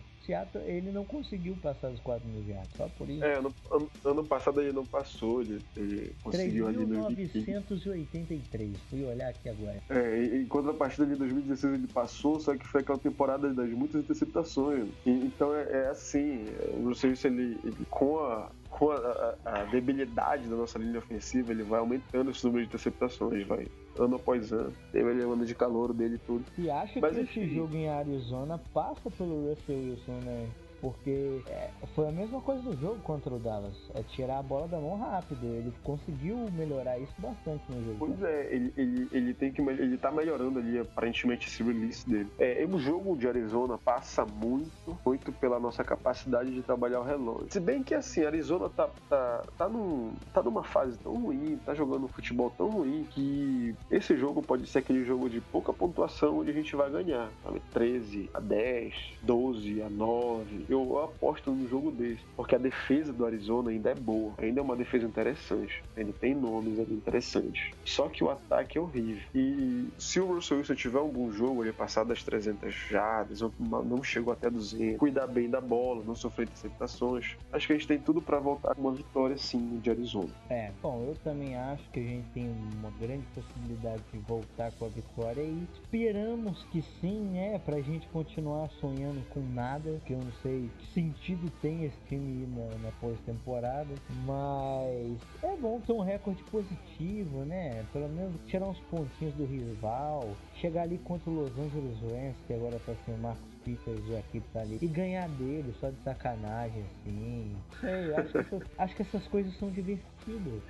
[0.65, 3.25] Ele não conseguiu passar os 4 mil jardas, só por isso.
[3.25, 9.05] É, ano, ano, ano passado ele não passou, ele, ele conseguiu ali no 983, fui
[9.05, 9.83] olhar aqui agora.
[9.91, 14.89] É, em contrapartida de 2016 ele passou, só que foi aquela temporada das muitas interceptações.
[15.05, 16.45] E, então é, é assim,
[16.75, 21.63] o Russell ele, ele com a com a, a, debilidade da nossa linha ofensiva, ele
[21.63, 23.67] vai aumentando esse número de interceptações, vai
[23.99, 24.71] ano após ano.
[24.93, 26.45] Teve ele ano de calor dele e tudo.
[26.59, 27.45] E acho Mas, que enfim...
[27.45, 30.49] esse jogo em Arizona passa pelo Russell Wilson, né?
[30.81, 33.75] Porque é, foi a mesma coisa do jogo contra o Dallas.
[33.95, 35.47] É tirar a bola da mão rápido.
[35.47, 37.97] Ele conseguiu melhorar isso bastante no jogo.
[37.99, 42.29] Pois é, ele, ele, ele tem que ele tá melhorando ali aparentemente esse release dele.
[42.39, 47.47] É, o jogo de Arizona passa muito, muito pela nossa capacidade de trabalhar o relógio.
[47.51, 51.75] Se bem que assim, Arizona tá, tá, tá, num, tá numa fase tão ruim, tá
[51.75, 56.39] jogando um futebol tão ruim que esse jogo pode ser aquele jogo de pouca pontuação
[56.39, 57.31] onde a gente vai ganhar.
[57.43, 57.63] Sabe?
[57.73, 63.25] 13 a 10, 12 a 9 eu aposto num jogo desse, porque a defesa do
[63.25, 67.71] Arizona ainda é boa, ainda é uma defesa interessante, ainda tem nomes interessantes.
[67.85, 69.23] Só que o ataque é horrível.
[69.35, 74.03] E se o Russell Wilson tiver um bom jogo, ele passar das 300 jardas, não
[74.03, 77.99] chegou até 200, cuidar bem da bola, não sofrer interceptações, acho que a gente tem
[77.99, 80.29] tudo para voltar com uma vitória sim de Arizona.
[80.49, 84.87] É, bom, eu também acho que a gente tem uma grande possibilidade de voltar com
[84.87, 90.19] a vitória e esperamos que sim, né, pra gente continuar sonhando com nada, que eu
[90.19, 96.01] não sei que sentido tem esse time na, na pós-temporada, mas é bom ter um
[96.01, 101.59] recorde positivo, né, pelo menos tirar uns pontinhos do rival, chegar ali contra o Los
[101.59, 104.87] Angeles Rams, que agora tá sem o Marcos Peters e a equipe tá ali, e
[104.87, 107.57] ganhar dele só de sacanagem, assim.
[107.81, 110.63] Sei, acho que essas, acho que essas coisas são divertidas.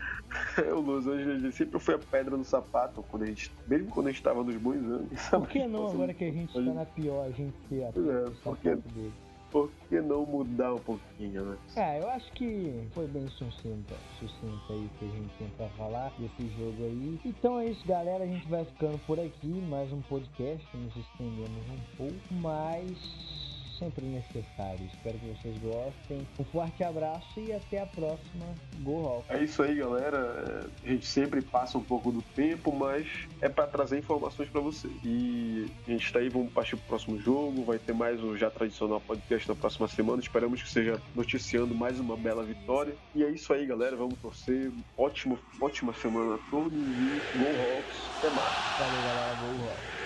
[0.75, 4.11] o Los Angeles sempre foi a pedra no sapato, quando a gente, mesmo quando a
[4.11, 5.29] gente tava nos bons anos.
[5.29, 8.25] Por que não, agora que a gente tá na pior, a gente ser a pedra
[8.29, 9.13] é, sapato dele?
[9.57, 11.57] Por que não mudar um pouquinho, né?
[11.77, 16.13] Ah, eu acho que foi bem sucinta, sucinta aí que a gente tem pra falar
[16.19, 17.19] desse jogo aí.
[17.25, 18.25] Então é isso, galera.
[18.25, 19.47] A gente vai ficando por aqui.
[19.47, 20.77] Mais um podcast.
[20.77, 23.46] Nos estendemos um pouco, mas
[23.79, 24.85] sempre necessário.
[24.93, 26.27] Espero que vocês gostem.
[26.39, 28.47] Um forte abraço e até a próxima.
[28.81, 29.33] Go Rock.
[29.33, 30.69] É isso aí, galera.
[30.85, 33.07] A gente sempre passa um pouco do tempo, mas
[33.41, 34.89] é para trazer informações para você.
[35.05, 37.65] E a gente está aí, vamos partir pro próximo jogo.
[37.65, 40.21] Vai ter mais o já tradicional podcast na próxima semana.
[40.21, 42.95] Esperamos que seja noticiando mais uma bela vitória.
[43.15, 43.97] E é isso aí, galera.
[43.97, 44.71] Vamos torcer.
[44.97, 48.19] Ótimo, ótima semana a todos e Go Rocks.
[48.19, 48.79] Até mais.
[48.79, 49.35] Valeu, galera.
[49.35, 50.06] Go Rocks.